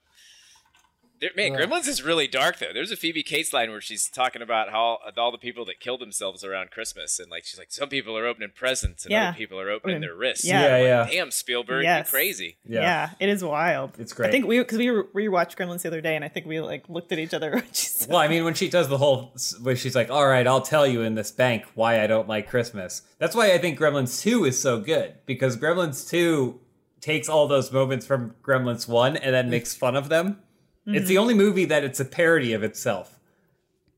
[1.20, 1.68] there, man, Right.
[1.68, 2.72] Gremlins is really dark though.
[2.72, 5.80] There's a Phoebe Cates line where she's talking about how uh, all the people that
[5.80, 9.28] kill themselves around Christmas, and like she's like, some people are opening presents and Yeah.
[9.30, 10.44] other people are opening Opening- their wrists.
[10.46, 10.60] yeah.
[10.78, 11.00] Yeah, yeah.
[11.02, 12.06] like, Damn, Spielberg, Yes.
[12.06, 12.56] you crazy.
[12.64, 12.80] Yeah.
[12.80, 13.10] yeah.
[13.20, 13.92] it is wild.
[13.98, 14.28] It's great.
[14.28, 16.60] I think we because we re- rewatched Gremlins the other day, and I think we
[16.60, 17.50] like looked at each other.
[17.54, 20.26] when she said- Well, I mean, when she does the whole, when she's like, "All
[20.26, 23.58] right, I'll tell you in this bank why I don't like Christmas." That's why I
[23.58, 26.60] think Gremlins Two is so good because Gremlins Two
[27.00, 30.40] takes all those moments from Gremlins One and then makes fun of them.
[30.95, 33.18] It's the only movie that it's a parody of itself.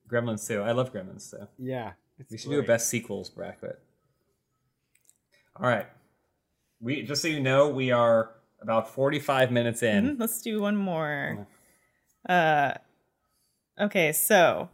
[0.09, 0.61] Gremlins Two.
[0.62, 1.47] I love Gremlins Two.
[1.59, 1.93] Yeah,
[2.30, 3.78] We should do a best sequels bracket.
[5.57, 5.86] All right.
[6.80, 8.30] We just so you know, we are
[8.61, 10.16] about forty-five minutes in.
[10.16, 11.47] Mhm, Let's do one more.
[12.28, 12.74] Uh,
[13.80, 14.68] okay, so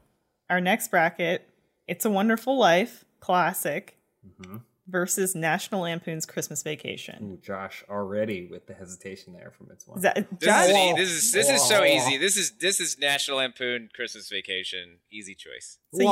[0.48, 1.48] our next bracket,
[1.86, 4.56] "It's a Wonderful Life" classic Mm-hmm.
[4.88, 7.32] Versus National Lampoon's Christmas Vacation.
[7.32, 9.98] Ooh, Josh already with the hesitation there from its one.
[9.98, 12.16] Is that, This is, e- this is this is so easy.
[12.18, 14.98] This is this is National Lampoon Christmas Vacation.
[15.10, 15.78] Easy choice.
[15.92, 16.06] so you-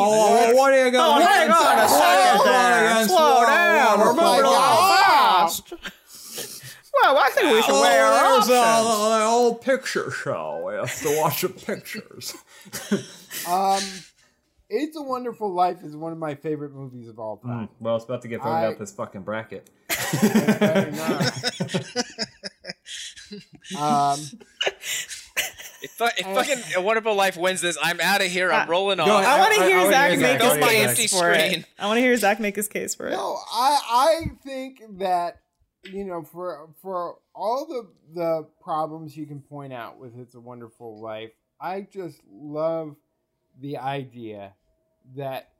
[0.57, 1.22] what are you going?
[1.22, 3.07] Oh, hang on a second there.
[3.09, 3.99] Slow down.
[4.01, 5.72] We're Oh my moving along fast.
[7.03, 8.47] Well, I think we should weigh our options.
[8.47, 10.62] the old picture show.
[10.66, 12.35] We have to watch the pictures.
[13.49, 13.83] Um,
[14.71, 17.69] It's a Wonderful Life is one of my favorite movies of all time.
[17.81, 19.71] well, it's about to get voted I- out this fucking bracket.
[20.12, 20.91] Better
[23.79, 24.19] um,
[25.83, 28.51] If, fu- if fucking A Wonderful Life wins this, I'm out of here.
[28.51, 29.23] I'm Uh, rolling go off.
[29.23, 29.27] ahead.
[29.27, 31.65] I want to I- I hear Zach make his case empty for it.
[31.79, 33.12] I want to hear Zach make his case for it.
[33.12, 35.41] No, I I think that
[35.85, 40.41] you know for for all the the problems you can point out with It's a
[40.41, 42.97] Wonderful Life, I just love
[43.61, 44.55] the idea
[45.17, 45.51] that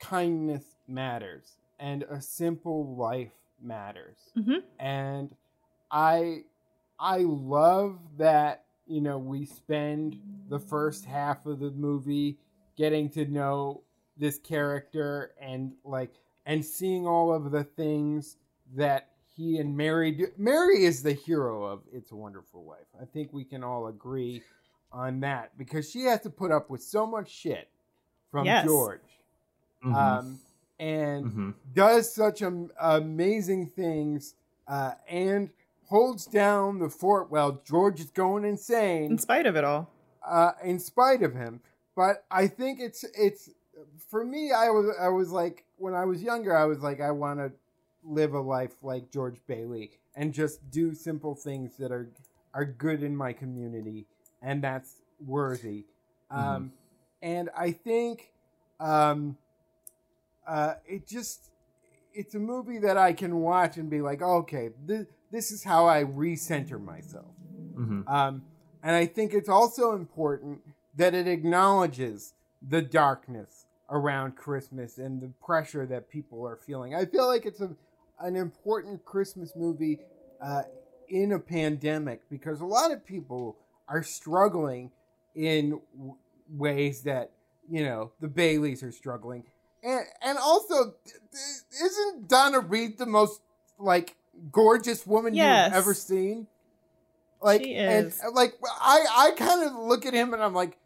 [0.00, 4.32] kindness matters and a simple life matters.
[4.36, 4.62] Mhm.
[4.78, 5.34] And
[5.90, 6.44] I
[6.98, 12.38] I love that you know we spend the first half of the movie
[12.76, 13.82] getting to know
[14.16, 16.12] this character and like
[16.46, 18.36] and seeing all of the things
[18.74, 20.26] that he and Mary do.
[20.36, 22.86] Mary is the hero of It's a Wonderful Life.
[23.00, 24.42] I think we can all agree
[24.92, 27.68] on that because she has to put up with so much shit
[28.30, 28.64] from Yes.
[28.66, 29.00] George.
[29.84, 29.94] Mhm.
[29.94, 30.40] Um,
[30.78, 31.54] and Mhm.
[31.74, 34.34] does such am- amazing things
[34.66, 35.50] uh, and
[35.88, 39.90] holds down the fort while George is going insane In spite of it all.
[40.24, 41.60] uh, in spite of him.
[41.96, 43.50] But I think it's it's
[44.08, 44.52] for me.
[44.52, 47.52] I was I was like when I was younger, I was like I want to
[48.04, 52.08] live a life like George Bailey and just do simple things that are
[52.54, 54.06] are good in my community,
[54.42, 55.84] and that's worthy.
[56.30, 56.72] Um,
[57.22, 58.32] and I think
[58.78, 59.36] um,
[60.46, 61.50] uh, it just
[62.12, 65.88] it's a movie that I can watch and be like, okay, this this is how
[65.88, 67.26] I recenter myself.
[67.74, 68.08] Mhm.
[68.08, 68.42] Um,
[68.82, 70.60] and I think it's also important
[70.96, 76.94] that it acknowledges the darkness around Christmas and the pressure that people are feeling.
[76.94, 77.70] I feel like it's a,
[78.20, 80.00] an important Christmas movie
[80.40, 80.62] uh,
[81.08, 83.56] in a pandemic because a lot of people
[83.90, 84.90] are struggling
[85.34, 86.16] in w-
[86.48, 87.32] ways that,
[87.68, 89.44] you know, the Baileys are struggling.
[89.82, 90.94] And, and also,
[91.84, 93.40] isn't Donna Reed the most,
[93.78, 94.16] like,
[94.52, 95.66] gorgeous woman Yes.
[95.68, 96.46] you've ever seen?
[97.42, 100.76] Like, She and uh, like, I, I kind of look at him and I'm like,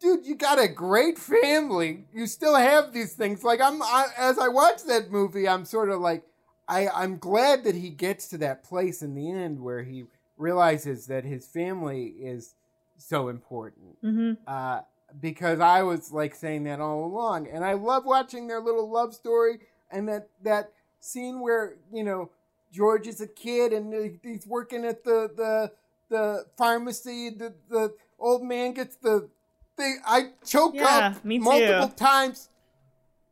[0.00, 2.06] dude, you got a great family.
[2.12, 3.44] You still have these things.
[3.44, 6.24] Like, I'm, I, as I watch that movie, I'm sort of like,
[6.68, 10.04] I, I'm glad that he gets to that place in the end where he
[10.36, 12.54] realizes that his family is
[12.98, 13.98] so important.
[14.00, 14.80] hmm Uh,
[15.20, 19.14] because I was like saying that all along, and I love watching their little love
[19.14, 19.60] story
[19.90, 22.30] and that that scene where you know
[22.72, 25.72] George is a kid and he's working at the the
[26.08, 27.30] the pharmacy.
[27.30, 29.28] The the old man gets the
[29.76, 30.00] thing.
[30.06, 32.48] I choke Yeah, up multiple times.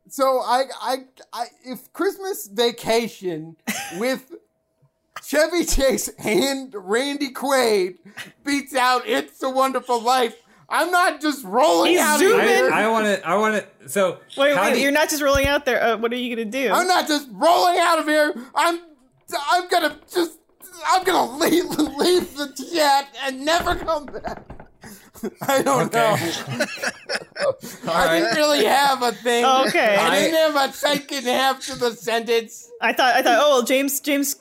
[0.07, 0.95] So I, I
[1.33, 3.57] I if Christmas Vacation
[3.97, 4.31] with
[5.27, 7.97] Chevy Chase and Randy Quaid
[8.43, 10.35] beats out It's a Wonderful Life.
[10.69, 12.39] I'm not just rolling He's out zooming.
[12.41, 12.71] of here.
[12.71, 13.27] I want to.
[13.27, 13.89] I want to.
[13.89, 15.81] So Wait, wait, you- you're not just rolling out there.
[15.81, 16.71] Uh, what are you gonna do?
[16.71, 18.33] I'm not just rolling out of here.
[18.55, 18.79] I'm
[19.49, 20.39] I'm gonna just
[20.87, 24.43] I'm gonna leave leave the jet and never come back.
[25.47, 26.31] I don't Okay.
[26.57, 26.65] know.
[27.91, 28.19] I right.
[28.19, 29.45] didn't really have a thing.
[29.45, 29.95] Okay.
[29.99, 32.69] I didn't have a second half to the sentence.
[32.81, 34.35] I thought I thought, oh well, James James,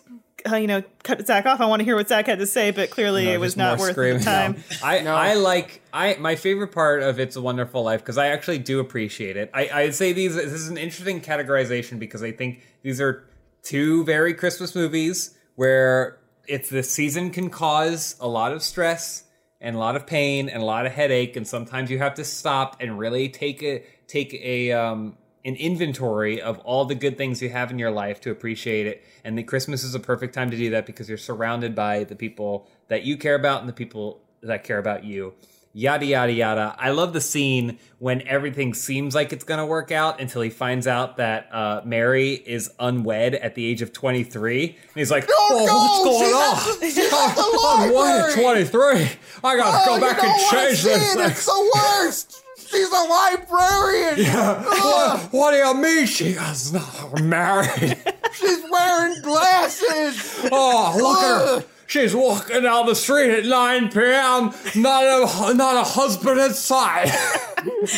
[0.51, 1.61] uh, you know, cut Zach off.
[1.61, 3.79] I want to hear what Zach had to say, but clearly No, it was not
[3.79, 4.19] worth screaming.
[4.19, 4.53] the time.
[4.53, 4.77] No.
[4.83, 5.15] I No.
[5.15, 8.81] I like I my favorite part of It's a Wonderful Life because I actually do
[8.81, 9.51] appreciate it.
[9.55, 13.25] I I'd say these this is an interesting categorization because I think these are
[13.63, 19.25] two very Christmas movies where it's the season can cause a lot of stress
[19.61, 22.25] and a lot of pain and a lot of headache and sometimes you have to
[22.25, 27.43] stop and really take a take a um an inventory of all the good things
[27.43, 29.05] you have in your life to appreciate it.
[29.25, 32.17] And the christmas is a perfect time to do that because you're surrounded by the
[32.17, 35.35] people that you care about and the people that care about you.
[35.77, 36.77] Yada yada yada.
[36.79, 40.49] I love the scene when everything seems like it's going to work out until he
[40.49, 45.27] finds out that uh, mary is unwed at the age of 23 and he's like
[45.29, 46.75] oh no, what's going on?
[46.75, 50.41] at the- she's at the i'm wed at 23 i gotta Oh, go back and
[50.49, 52.44] change this It's the worst.
[52.71, 54.27] She's a librarian.
[54.35, 57.69] what, what do you mean she is not married?
[58.35, 60.49] She's wearing glasses.
[60.51, 61.69] Oh, look at her.
[61.87, 64.55] She's walking down the street at 9 p.m.
[64.75, 67.11] Not a, not a husband in sight.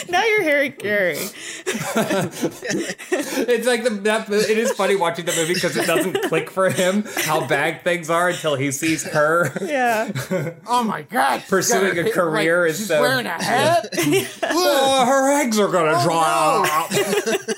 [0.09, 1.17] Now you're Harry Carey.
[1.19, 1.67] it's
[3.67, 7.05] like the that, it is funny watching the movie because it doesn't click for him
[7.23, 9.53] how bad things are until he sees her.
[9.65, 10.13] Yeah.
[10.69, 11.45] Oh my god.
[11.49, 13.89] Pursuing a career like, is she's so- wearing a hat.
[14.43, 17.43] Oh, her eggs are gonna oh, dry no.
[17.43, 17.56] up.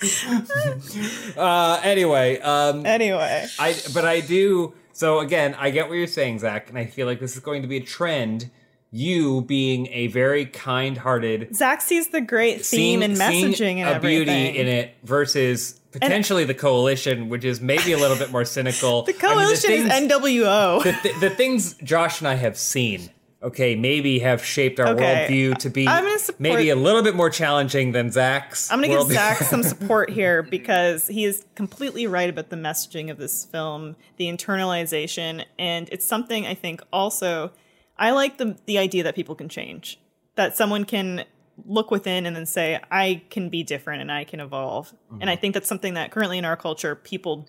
[1.36, 4.74] uh, anyway, um, Anyway, I but I do.
[4.92, 7.62] So again, I get what you're saying, Zach, and I feel like this is going
[7.62, 8.50] to be a trend.
[8.90, 13.94] You being a very kind-hearted, Zach sees the great seeing, theme and messaging and a
[13.96, 14.24] everything.
[14.24, 19.02] beauty in it versus potentially the coalition, which is maybe a little bit more cynical.
[19.06, 20.82] The coalition is NWO.
[20.82, 23.10] the, th- the things Josh and I have seen,
[23.42, 25.26] okay, maybe have shaped our Okay.
[25.28, 28.70] worldview to be support- maybe a little bit more challenging than Zach's.
[28.70, 29.12] I'm going to give.
[29.12, 33.96] Zach some support here because he is completely right about the messaging of this film,
[34.16, 37.52] the internalization, and it's something I think also
[37.98, 39.98] I like the the idea that people can change,
[40.36, 41.24] that someone can
[41.66, 44.94] look within and then say I can be different and I can evolve.
[45.10, 45.40] And I mm-hmm.
[45.40, 47.48] think that's something that currently in our culture people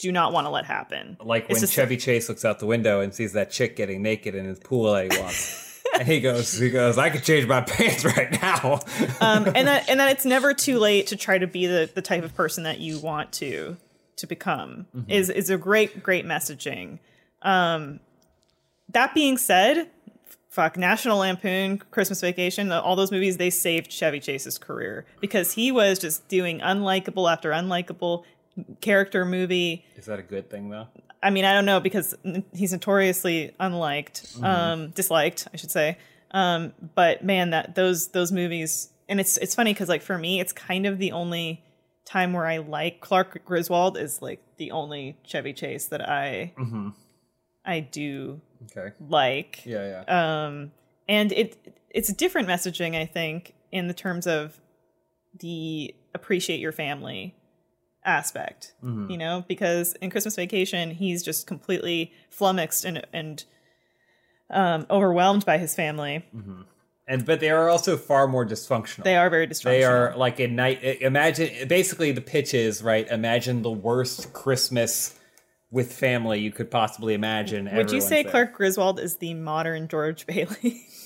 [0.00, 1.16] do not want to let happen.
[1.22, 4.02] like It's when just- Chevy Chase looks out the window and sees that chick getting
[4.02, 5.82] naked in his pool that he wants.
[5.98, 8.80] and he goes, he goes, I could change my pants right now.
[9.20, 12.02] um, and that and that it's never too late to try to be the, the
[12.02, 13.76] type of person that you want to
[14.16, 16.98] to become is is a great great messaging.
[17.42, 18.00] Um,
[18.90, 19.88] that being said,
[20.50, 25.72] fuck National Lampoon, Christmas Vacation, all those movies they saved Chevy Chase's career because he
[25.72, 28.24] was just doing unlikable after unlikable
[28.80, 29.84] character movie.
[29.96, 30.88] Is that a good thing though?
[31.22, 32.14] I mean, I don't know because
[32.54, 35.98] he's notoriously unliked, um, disliked, I should say.
[36.30, 40.40] Um, but man, that those those movies, and it's it's funny because like for me,
[40.40, 41.62] it's kind of the only
[42.06, 46.52] time where I like Clark Griswold is like the only Chevy Chase that I
[47.64, 48.40] I do
[48.76, 48.94] Okay.
[49.00, 49.64] like.
[49.64, 50.44] Yeah, yeah.
[50.46, 50.72] Um,
[51.08, 54.58] and it it's different messaging, I think, in the terms of
[55.38, 57.34] the appreciate your family
[58.04, 58.74] aspect.
[58.82, 63.44] You know, because in Christmas Vacation, he's just completely flummoxed and and
[64.50, 66.24] um, overwhelmed by his family.
[67.06, 69.04] and but they are also far more dysfunctional.
[69.04, 69.64] They are very dysfunctional.
[69.64, 70.82] They are like a night.
[70.82, 73.06] Imagine basically the pitch is right.
[73.08, 75.18] Imagine the worst Christmas
[75.70, 77.68] with family you could possibly imagine.
[77.72, 78.30] Would you say there.
[78.30, 80.86] Clark Griswold is the modern George Bailey?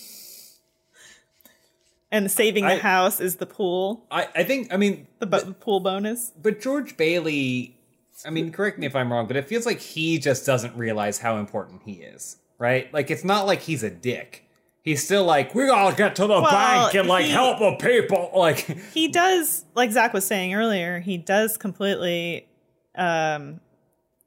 [2.14, 4.72] and saving the I- house is the pool, I, I think.
[4.72, 6.32] I mean, the, bu- the pool bonus.
[6.40, 7.76] but George Bailey.
[8.24, 11.18] I mean, correct me if I'm wrong, but it feels like he just doesn't realize
[11.18, 12.36] how important he is.
[12.58, 12.92] Right?
[12.94, 14.48] Like it's not like he's a dick.
[14.82, 18.30] He's still like, we gotta get to the bank and like he- help the people.
[18.34, 18.58] Like,
[18.92, 22.46] he does like zach was saying earlier he does completely
[22.94, 23.60] um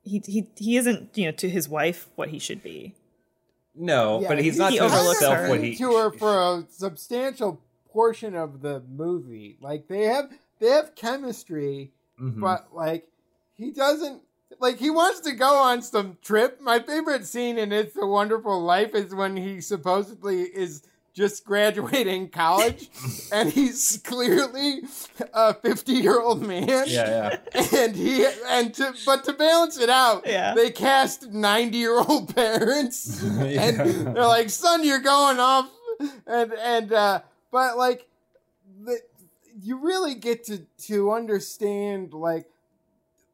[0.03, 2.95] he he he isn't you know to his wife what he should be
[3.79, 5.49] no, Yeah, but he's not he to overlooks himself her.
[5.49, 5.75] what he.
[5.75, 7.61] to her for a substantial
[7.91, 9.57] portion of the movie.
[9.61, 10.29] Like they have
[10.59, 12.39] they have chemistry, Mhm.
[12.41, 13.07] but like
[13.55, 14.21] he doesn't
[14.59, 16.59] like he wants to go on some trip.
[16.61, 20.83] My favorite scene in It's a Wonderful Life is when he supposedly is
[21.13, 22.89] just graduating college
[23.31, 24.81] and he's clearly
[25.33, 27.65] a 50 year old man yeah, yeah.
[27.75, 30.53] and he and to but to balance it out Yeah.
[30.53, 33.61] they cast 90 year old parents Yeah.
[33.61, 35.67] and they're like son you're going off
[36.27, 37.21] and and uh
[37.51, 38.07] but like
[38.83, 38.99] the,
[39.61, 42.47] you really get to to understand like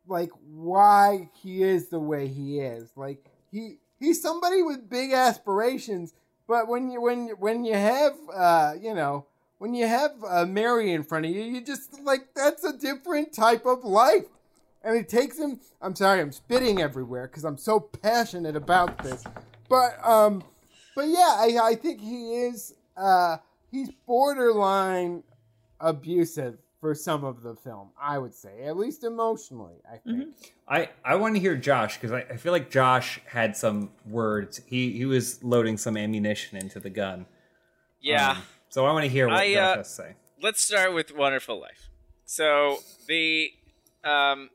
[0.08, 6.14] like why he is the way he is like he he's somebody with big aspirations
[6.48, 9.26] but when you when when you have uh you know
[9.64, 13.32] when you have uh, Mary in front of you, you just like that's a different
[13.32, 14.26] type of life.
[14.84, 15.62] And it takes him.
[15.82, 19.24] I'm sorry, I'm spitting everywhere because I'm so passionate about this.
[19.70, 20.44] But um,
[20.98, 23.38] but yeah, I I think he is uh
[23.74, 25.24] he's borderline
[25.80, 27.90] abusive for some of the film.
[28.00, 29.76] I would say, at least emotionally.
[29.92, 30.36] I think.
[30.68, 34.62] I, I want to hear Josh because I, I feel like Josh had some words.
[34.66, 37.26] He he was loading some ammunition into the gun.
[38.00, 38.32] Yeah.
[38.32, 38.38] Um,
[38.70, 40.16] so I want to hear what I, Josh uh, has to say.
[40.42, 41.90] let's start with Wonderful Life.
[42.26, 43.52] So the
[44.04, 44.50] um,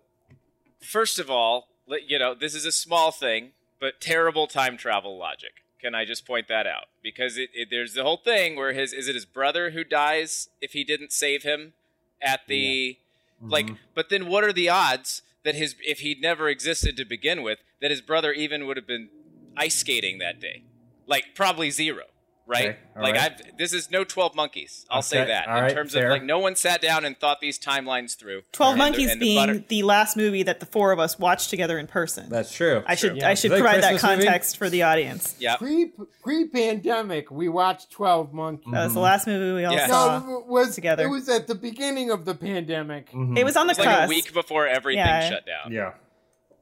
[0.81, 1.69] first of all,
[2.07, 5.63] you know, this is a small thing, but terrible time travel logic.
[5.81, 6.87] Can I just point that out?
[7.03, 10.49] Because it, it there's the whole thing where his is it his brother who dies
[10.61, 11.75] if he didn't save him
[12.21, 12.99] at the
[13.41, 13.75] like mm-hmm.
[13.95, 17.61] but then what are the odds that his if he'd never existed to begin with
[17.81, 19.09] that his brother even would have been
[19.57, 20.65] ice skating that day?
[21.07, 22.05] Like probably zero,
[22.49, 22.69] right?
[22.71, 23.33] Okay, all like right.
[23.49, 24.87] I've this is no 12 monkeys.
[24.91, 25.47] I'll say that.
[25.47, 26.07] all in right, terms fair.
[26.07, 28.43] of like no one sat down and thought these timelines through.
[28.53, 30.99] 12 And the- monkeys and the being butter- the last movie that the four of
[30.99, 32.83] us watched together in person That's true.
[32.87, 33.29] i should Yeah.
[33.29, 34.25] i should Is that a provide that Christmas movie?
[34.25, 35.57] context for the audience yeah.
[35.57, 35.93] Pre
[36.23, 38.73] pre pandemic, we watched Twelve Monkeys.
[38.73, 39.87] that was the last movie we all Yeah.
[39.87, 41.05] saw no, was together.
[41.05, 43.11] It was at the beginning of the pandemic.
[43.13, 43.37] Mm-hmm.
[43.37, 45.29] it was on the It was like a week before everything Yeah.
[45.29, 45.73] shut down.
[45.73, 45.93] yeah.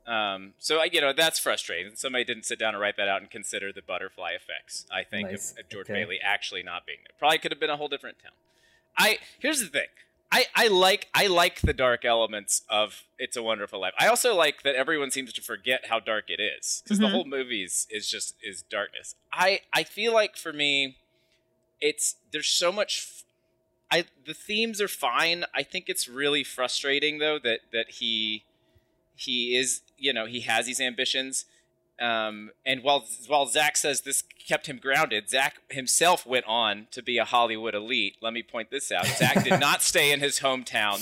[0.06, 1.96] Um, so I, you know, that's frustrating.
[1.96, 4.86] Somebody didn't sit down and write that out and consider the butterfly effects.
[4.90, 5.52] I think Nice.
[5.52, 5.94] of, of George Okay.
[6.04, 7.14] Bailey actually not being there.
[7.18, 8.32] Probably could have been a whole different town.
[8.96, 9.88] I here's the thing.
[10.32, 13.94] I, I like I like the dark elements of It's a Wonderful Life.
[13.98, 17.24] I also like that everyone seems to forget how dark it is because the whole
[17.24, 19.14] movie is, is just is darkness.
[19.32, 20.96] I I feel like for me,
[21.80, 23.06] it's there's so much.
[23.08, 23.24] f-
[23.90, 25.44] I the themes are fine.
[25.54, 28.44] I think it's really frustrating though that that he
[29.14, 31.44] he is you know he has these ambitions
[31.98, 37.02] um, and while while Zach says this kept him grounded, Zach himself went on to
[37.02, 38.16] be a Hollywood elite.
[38.20, 41.00] Let me point this out: Zach did not stay in his hometown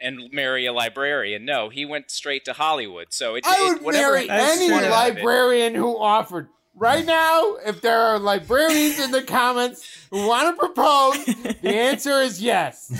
[0.00, 1.44] and marry a librarian.
[1.44, 3.08] No, he went straight to Hollywood.
[3.10, 6.48] So it, I it- would whatever marry any wanted out of it- librarian who offered.
[6.76, 11.24] Right now, if there are librarians in the comments who want to propose,
[11.62, 12.90] the answer is yes.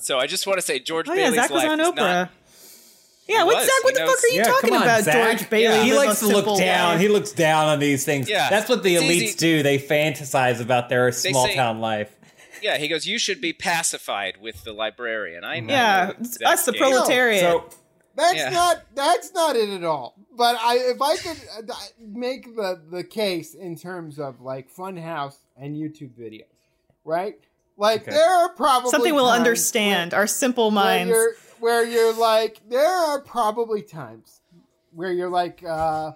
[0.00, 1.88] So I just want to say George oh yeah Bailey's zach was life on is
[1.88, 2.30] oprah not
[3.30, 3.64] Yeah, what was.
[3.66, 3.84] Zach?
[3.84, 5.38] What the knows- fuck are you Yeah, talking on, about, Zach.
[5.38, 5.84] George Bailey?
[5.84, 6.92] He likes to look down.
[6.92, 7.00] life?
[7.00, 8.28] He looks down on these things.
[8.28, 8.50] Yeah.
[8.50, 9.36] That's what the It's elites easy.
[9.38, 9.62] do.
[9.62, 12.14] They fantasize about their small say- town life.
[12.62, 15.44] Yeah, he goes, You should be pacified with the librarian.
[15.44, 15.72] I know.
[15.72, 16.80] Yeah, Zach's it's us, the game.
[16.82, 17.40] proletariat.
[17.40, 17.64] So
[18.16, 18.50] That's Yeah.
[18.50, 20.14] not that's not it at all.
[20.36, 21.38] But I if I could
[21.70, 26.42] uh, make the the case in terms of like Funhaus and YouTube videos,
[27.04, 27.38] right?
[27.80, 28.10] Like Okay.
[28.12, 30.12] there are probably Something we'll times understand.
[30.14, 31.10] Our simple where, where minds.
[31.10, 34.40] you're where you're like there are probably times
[34.92, 36.12] where you're like uh,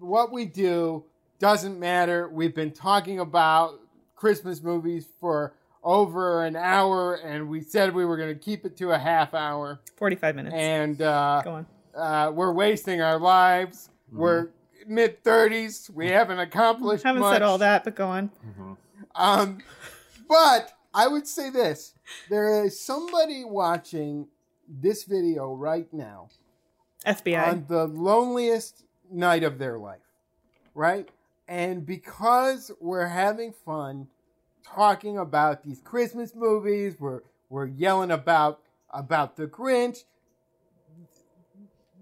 [0.00, 1.04] what we do
[1.38, 2.28] doesn't matter.
[2.28, 3.80] We've been talking about
[4.16, 5.54] Christmas movies for
[5.84, 9.32] over an hour, and we said we were going to keep it to a half
[9.34, 10.54] hour, 45 minutes.
[10.56, 11.00] and.
[11.02, 11.66] Uh, Go on.
[11.96, 13.90] uh, we're wasting our lives.
[14.10, 14.48] We're
[14.88, 15.88] mid thirties.
[15.94, 17.04] We haven't accomplished.
[17.04, 17.34] Haven't much.
[17.34, 18.30] said all that, but go on.
[19.14, 19.58] Um,
[20.28, 21.92] but I would say this:
[22.30, 24.28] there is somebody watching
[24.66, 26.30] this video right now
[27.04, 27.46] FBI.
[27.46, 28.82] on the loneliest
[29.12, 30.00] night of their life,
[30.74, 31.06] right?
[31.46, 34.08] And because we're having fun
[34.64, 37.20] talking about these Christmas movies, we're
[37.50, 39.98] we're yelling about about the Grinch.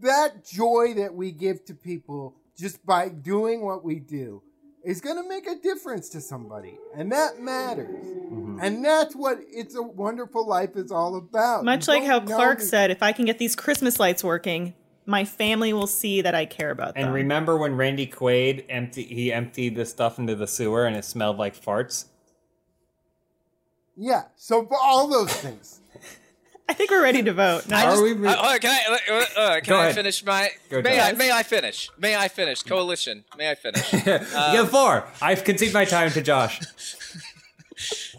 [0.03, 4.43] That joy that we give to people just by doing what we do
[4.85, 8.05] is going to make a difference to somebody, and that matters.
[8.07, 8.59] Mm-hmm.
[8.61, 11.65] And that's what "It's a Wonderful Life" is all about.
[11.65, 14.75] Much You like how Clark the- said, if I can get these Christmas lights working,
[15.07, 17.05] my family will see that I care about them.
[17.05, 21.05] and remember when Randy Quaid empty he emptied the stuff into the sewer and it
[21.05, 22.07] smelled like farts.
[23.97, 24.25] Yeah.
[24.37, 25.81] So for all those things.
[26.69, 27.69] I think we're ready to vote.
[27.69, 29.95] No, Are just- we re- uh, uh, can I, uh, uh, can I ahead.
[29.95, 30.51] finish my?
[30.71, 31.11] Go, may I?
[31.11, 31.19] Josh.
[31.19, 31.91] May I finish?
[31.99, 32.63] May I finish?
[32.63, 33.25] Coalition.
[33.37, 33.93] May I finish?
[34.07, 35.05] yeah, four.
[35.21, 36.61] I've conceded my time to Josh.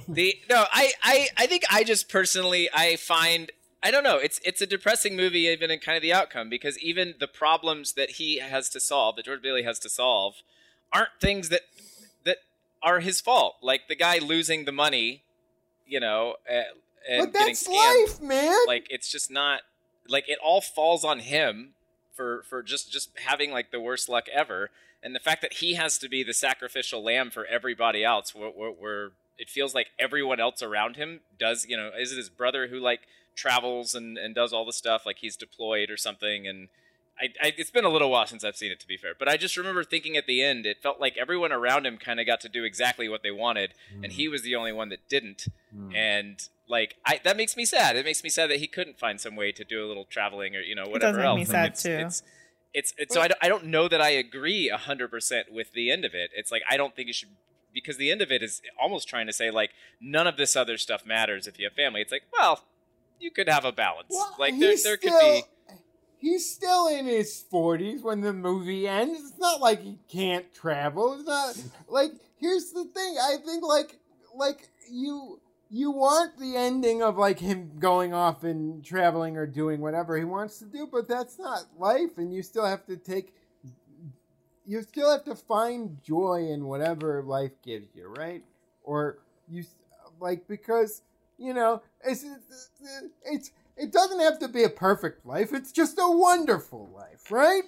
[0.08, 4.18] The no, I, I I think I just personally I find I don't know.
[4.18, 7.94] It's it's a depressing movie even in kind of the outcome because even the problems
[7.94, 10.36] that he has to solve, that George Bailey has to solve,
[10.94, 11.62] aren't things that
[12.24, 12.38] that
[12.84, 13.56] are his fault.
[13.64, 15.24] Like the guy losing the money,
[15.88, 16.64] you know, uh,
[17.10, 18.08] and but getting that's scammed.
[18.08, 18.58] life, man.
[18.68, 19.62] Like it's just not
[20.08, 21.74] like it all falls on him
[22.14, 24.72] for for just just having like the worst luck ever.
[25.04, 28.50] And the fact that he has to be the sacrificial lamb for everybody else, where,
[28.50, 32.30] where, where it feels like everyone else around him does, you know, is it his
[32.30, 33.02] brother who like
[33.36, 36.48] travels and, and does all the stuff, like he's deployed or something?
[36.48, 36.70] And
[37.20, 39.14] I, I, it's been a little while since I've seen it, to be fair.
[39.18, 42.20] But I just remember thinking at the end, it felt like everyone around him kind
[42.20, 44.32] of got to do exactly what they wanted, and he mm.
[44.32, 45.48] was the only one that didn't.
[45.74, 45.96] Mm.
[45.96, 47.96] And like, I that makes me sad.
[47.96, 50.56] It makes me sad that he couldn't find some way to do a little traveling
[50.56, 51.40] or you know whatever it does make else.
[51.40, 51.92] me sad, it's, too.
[51.92, 52.24] It's,
[52.74, 55.92] it's, it's so I don't, I don't know that I agree hundred percent with the
[55.92, 56.32] end of it.
[56.36, 57.30] It's like I don't think you should
[57.74, 60.78] because the end of it is almost trying to say like none of this other
[60.78, 62.02] stuff matters if you have family.
[62.02, 62.66] It's like well,
[63.20, 64.08] you could have a balance.
[64.10, 65.44] Well, like there, there could still, be.
[66.26, 69.20] He's still in his forties when the movie ends.
[69.30, 71.14] It's not like he can't travel.
[71.14, 71.56] It's not
[71.88, 73.16] like here's the thing.
[73.22, 74.00] I think like
[74.34, 79.82] like you you want the ending of like him going off and traveling or doing
[79.82, 83.36] whatever he wants to do, but that's not life, and you still have to take.
[84.66, 88.44] You still have to find joy in whatever life gives you, right?
[88.82, 89.64] Or you
[90.20, 91.04] like because
[91.38, 92.72] you know it's it's,
[93.24, 95.54] it's it doesn't have to be a perfect life.
[95.54, 97.64] It's just a wonderful life, right?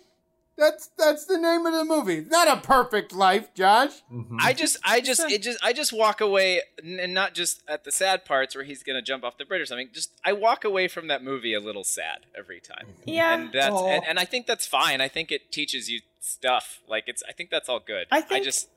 [0.58, 2.16] That's that's the name of the movie.
[2.16, 3.92] It's not a perfect life, Josh.
[4.12, 4.38] Mm-hmm.
[4.42, 7.92] I just, I just, it just, I just walk away, and not just at the
[7.92, 9.90] sad parts where he's gonna jump off the bridge or something.
[9.94, 12.88] Just, I walk away from that movie a little sad every time.
[13.02, 13.10] Mm-hmm.
[13.10, 13.34] Yeah.
[13.36, 13.88] and that's, Aw.
[13.88, 15.00] and, and I think that's fine.
[15.00, 16.82] I think it teaches you stuff.
[16.88, 18.08] Like it's, I think that's all good.
[18.12, 18.70] I think- just,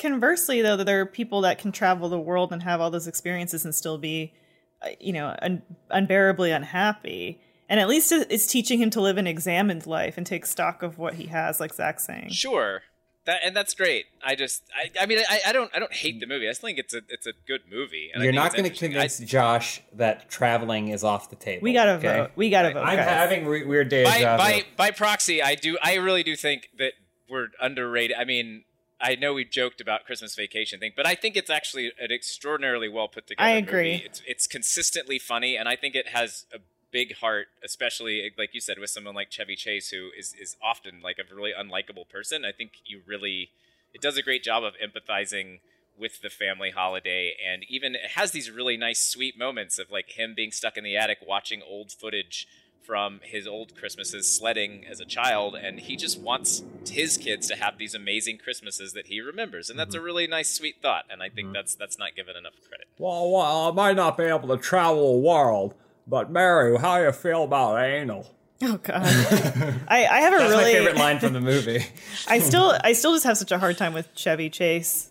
[0.00, 3.06] Conversely, though, that there are people that can travel the world and have all those
[3.06, 4.32] experiences and still be,
[4.82, 7.40] Uh, you know, un- unbearably unhappy.
[7.68, 10.98] And at least it's teaching him to live an examined life and take stock of
[10.98, 12.30] what he has, like Zach's saying.
[12.30, 12.82] sure.
[13.26, 14.06] That, and that's great.
[14.24, 16.48] I just, I, I mean, I, I don't, I don't hate the movie.
[16.48, 18.10] I just think it's a, it's a good movie.
[18.12, 18.92] And You're think not going to interesting.
[18.92, 21.62] convince Josh that traveling is off the table.
[21.62, 22.16] We gotta okay?
[22.16, 22.30] vote.
[22.34, 22.80] We gotta vote.
[22.80, 23.06] I'm guys.
[23.06, 24.06] having re- weird days.
[24.06, 25.76] by by by proxy, I do.
[25.82, 26.94] I really do think that
[27.28, 28.16] we're underrated.
[28.18, 28.64] I mean,
[29.00, 32.88] I know we joked about Christmas Vacation thing, but I think it's actually an extraordinarily
[32.88, 33.48] well put together.
[33.48, 33.92] I agree.
[33.92, 34.04] Movie.
[34.04, 36.58] It's it's consistently funny, and I think it has a
[36.90, 41.00] big heart, especially like you said with someone like Chevy Chase, who is is often
[41.02, 42.44] like a really unlikable person.
[42.44, 43.50] I think you really
[43.94, 45.60] it does a great job of empathizing
[45.98, 50.08] with the family holiday and even it has these really nice sweet moments of like
[50.12, 52.48] him being stuck in the attic watching old footage
[52.82, 57.56] from his old christmases sledding as a child and he just wants his kids to
[57.56, 60.02] have these amazing christmases that he remembers and that's mm-hmm.
[60.02, 61.54] a really nice sweet thought and i think mm-hmm.
[61.54, 65.14] that's that's not given enough credit Well, well, I might not be able to travel
[65.14, 65.74] the world,
[66.06, 68.26] but Mary, how you feel about anal?
[68.62, 69.02] Oh god.
[69.88, 71.84] I, I have a That's really my favorite line from the movie.
[72.28, 75.10] I still I still just have such a hard time with Chevy Chase.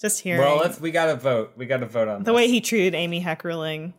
[0.00, 1.52] Just hearing well, let's we got to vote.
[1.56, 2.36] We got to vote on the this.
[2.36, 3.94] way he treated Amy Heckerling.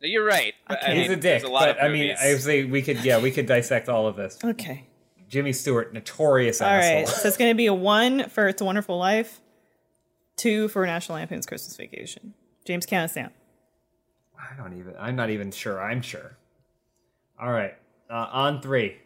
[0.00, 0.54] You're right.
[0.68, 2.14] but, I mean, He's a dick, a lot but of I mean.
[2.20, 4.38] I would say we could, yeah, we could dissect all of this.
[4.44, 4.86] Okay.
[5.28, 6.94] Jimmy Stewart, notorious All asshole.
[6.96, 7.08] right.
[7.08, 9.40] So it's going to be a one for It's a Wonderful Life,
[10.36, 12.32] two for National Lampoon's Christmas Vacation.
[12.64, 13.30] James Canistan.
[14.38, 14.94] I don't even.
[14.98, 15.82] I'm not even sure.
[15.82, 16.36] I'm sure.
[17.40, 17.74] All right,
[18.08, 18.96] uh, on three.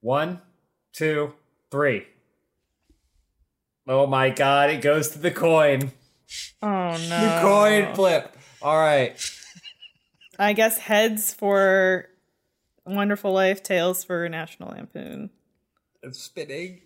[0.00, 0.40] One,
[0.92, 1.34] two,
[1.70, 2.06] three.
[3.86, 4.70] Oh my God!
[4.70, 5.92] It goes to the coin.
[6.62, 6.96] Oh no!
[6.98, 8.36] The coin flip.
[8.64, 9.14] All right.
[10.38, 12.08] I guess heads for
[12.86, 15.28] Wonderful Life, tails for National Lampoon.
[16.02, 16.80] It's spinning.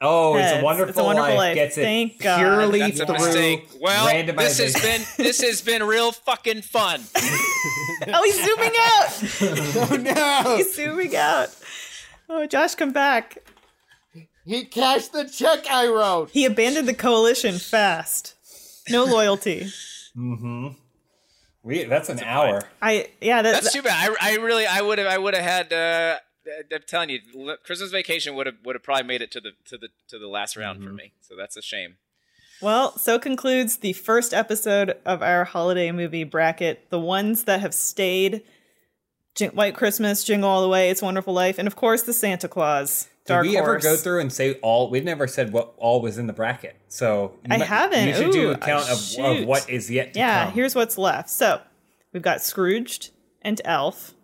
[0.00, 1.36] Oh, it's a wonderful, It's a Wonderful life.
[1.36, 1.54] Life.
[1.56, 2.38] Gets it Thank God.
[2.38, 3.68] purely That's a through mistake.
[3.82, 7.02] Well, this has been this has been real fucking fun.
[8.08, 9.90] Oh, he's zooming out.
[9.92, 10.56] Oh no!
[10.56, 11.54] he's zooming out.
[12.30, 13.36] Oh, Josh, come back.
[14.46, 16.30] He cashed the check I wrote.
[16.30, 18.36] He abandoned the coalition fast.
[18.88, 19.68] No loyalty.
[20.16, 20.68] Mm-hmm.
[21.62, 22.62] We, that's an hour.
[22.80, 24.16] I yeah, that, That's too bad.
[24.20, 25.72] I, I really I would have I would have had.
[25.72, 29.30] Uh, uh, I'm telling you, l- Christmas Vacation would have would have probably made it
[29.32, 30.96] to the to the to the last round for mm-hmm.
[30.96, 31.12] me.
[31.20, 31.96] So that's a shame.
[32.62, 36.90] Well, so concludes the first episode of our holiday movie bracket.
[36.90, 38.42] The ones that have stayed
[39.34, 42.12] Jing- White Christmas, Jingle All the Way, It's a Wonderful Life, and of course the
[42.12, 43.08] Santa Claus.
[43.30, 44.90] Did Dark we ever go through and say all?
[44.90, 46.76] We've never said what all was in the bracket.
[46.88, 48.08] So I haven't.
[48.08, 50.54] You should do a count of, of what is yet to Yeah, come.
[50.54, 51.30] here's what's left.
[51.30, 51.60] So
[52.12, 53.10] we've got Scrooged
[53.42, 54.14] and Elf,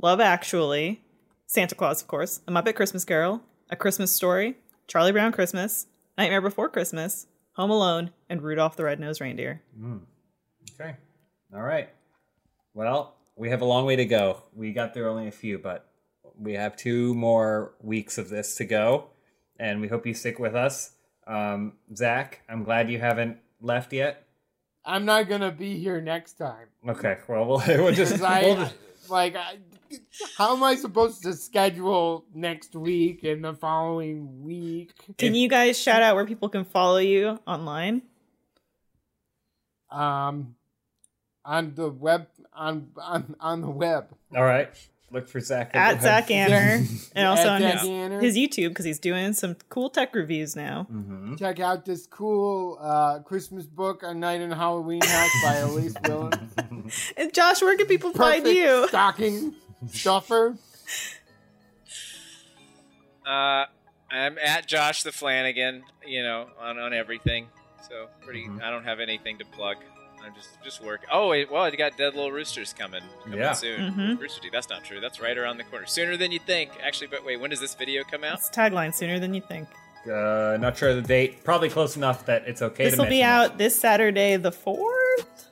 [0.00, 1.02] Love Actually,
[1.46, 4.56] Santa Claus, of course, A Muppet Christmas Carol, A Christmas Story,
[4.86, 5.86] Charlie Brown Christmas,
[6.18, 9.62] Nightmare Before Christmas, Home Alone, and Rudolph the Red-Nosed Reindeer.
[9.78, 9.98] Hmm.
[10.80, 10.96] Okay.
[11.54, 11.88] All right.
[12.74, 14.42] Well, we have a long way to go.
[14.54, 15.88] We got through only a few, but
[16.38, 19.08] we have two more weeks of this to go,
[19.58, 20.92] and we hope you stick with us.
[21.26, 24.26] Um, Zach, I'm glad you haven't left yet.
[24.84, 26.66] I'm not gonna be here next time.
[26.86, 27.16] Okay.
[27.28, 28.12] Well, we'll, we'll just.
[28.12, 28.74] 'Cause I, we'll just
[29.08, 29.58] like, I,
[30.36, 34.92] how am I supposed to schedule next week and the following week?
[35.16, 38.02] Can you guys shout out where people can follow you online?
[39.90, 40.56] Um,
[41.44, 44.08] on the web, on on on the web.
[44.36, 44.68] all right.
[45.14, 46.84] Look for Zach At Zach Anner,
[47.14, 47.80] and also on his,
[48.34, 50.84] his YouTube because he's doing some cool tech reviews now.
[50.90, 56.06] hmm Check out this cool uh, Christmas book, A Night in Halloween Hack by Elyse
[56.08, 56.92] Willems.
[57.16, 58.88] And Josh, where can people find you?
[58.88, 59.54] stocking
[59.86, 60.56] stuffer.
[63.26, 63.64] Uh,
[64.10, 65.84] I'm at Josh the Flanagan.
[66.06, 67.48] You know, on on everything.
[67.88, 68.46] So pretty.
[68.46, 68.62] Mhm.
[68.62, 69.76] I don't have anything to plug.
[70.24, 71.04] I'm just just work.
[71.12, 73.52] Oh wait, well, you got Dead Little Roosters coming coming Yeah.
[73.52, 73.92] soon.
[73.92, 74.20] Mhm.
[74.20, 74.52] Rooster Teeth.
[74.52, 75.00] That's not true.
[75.00, 75.86] That's right around the corner.
[75.86, 76.70] Sooner than you think.
[76.82, 78.38] Actually, but wait, when does this video come out?
[78.38, 79.68] It's tagline sooner than you think.
[80.06, 81.42] Uh, not sure of the date.
[81.44, 83.32] Probably close enough that it's okay This to will be mention it.
[83.52, 85.46] out this Saturday, the fourth,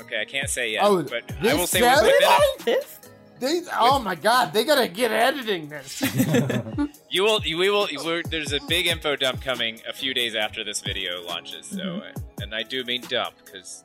[0.00, 0.84] Okay, I can't say yet.
[0.84, 2.14] Oh, but I will say Saturday?
[2.60, 3.10] fifth.
[3.40, 6.00] They, oh my god, they gotta get editing this.
[7.10, 7.40] you will.
[7.40, 7.86] We will.
[8.04, 11.66] We're, there's a big info dump coming a few days after this video launches.
[11.66, 12.16] So, Mhm.
[12.16, 13.84] uh, and I do mean dump because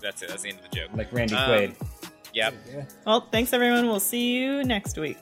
[0.00, 0.28] that's it.
[0.28, 0.90] That's the end of the joke.
[0.94, 1.74] like Randy Um, Quaid.
[2.32, 2.54] Yep.
[3.06, 3.86] Well, thanks everyone.
[3.86, 5.18] We'll see you next week.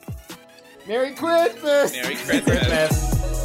[0.87, 1.91] Merry Christmas!
[1.93, 2.43] Merry Christmas.
[2.43, 3.35] Christmas.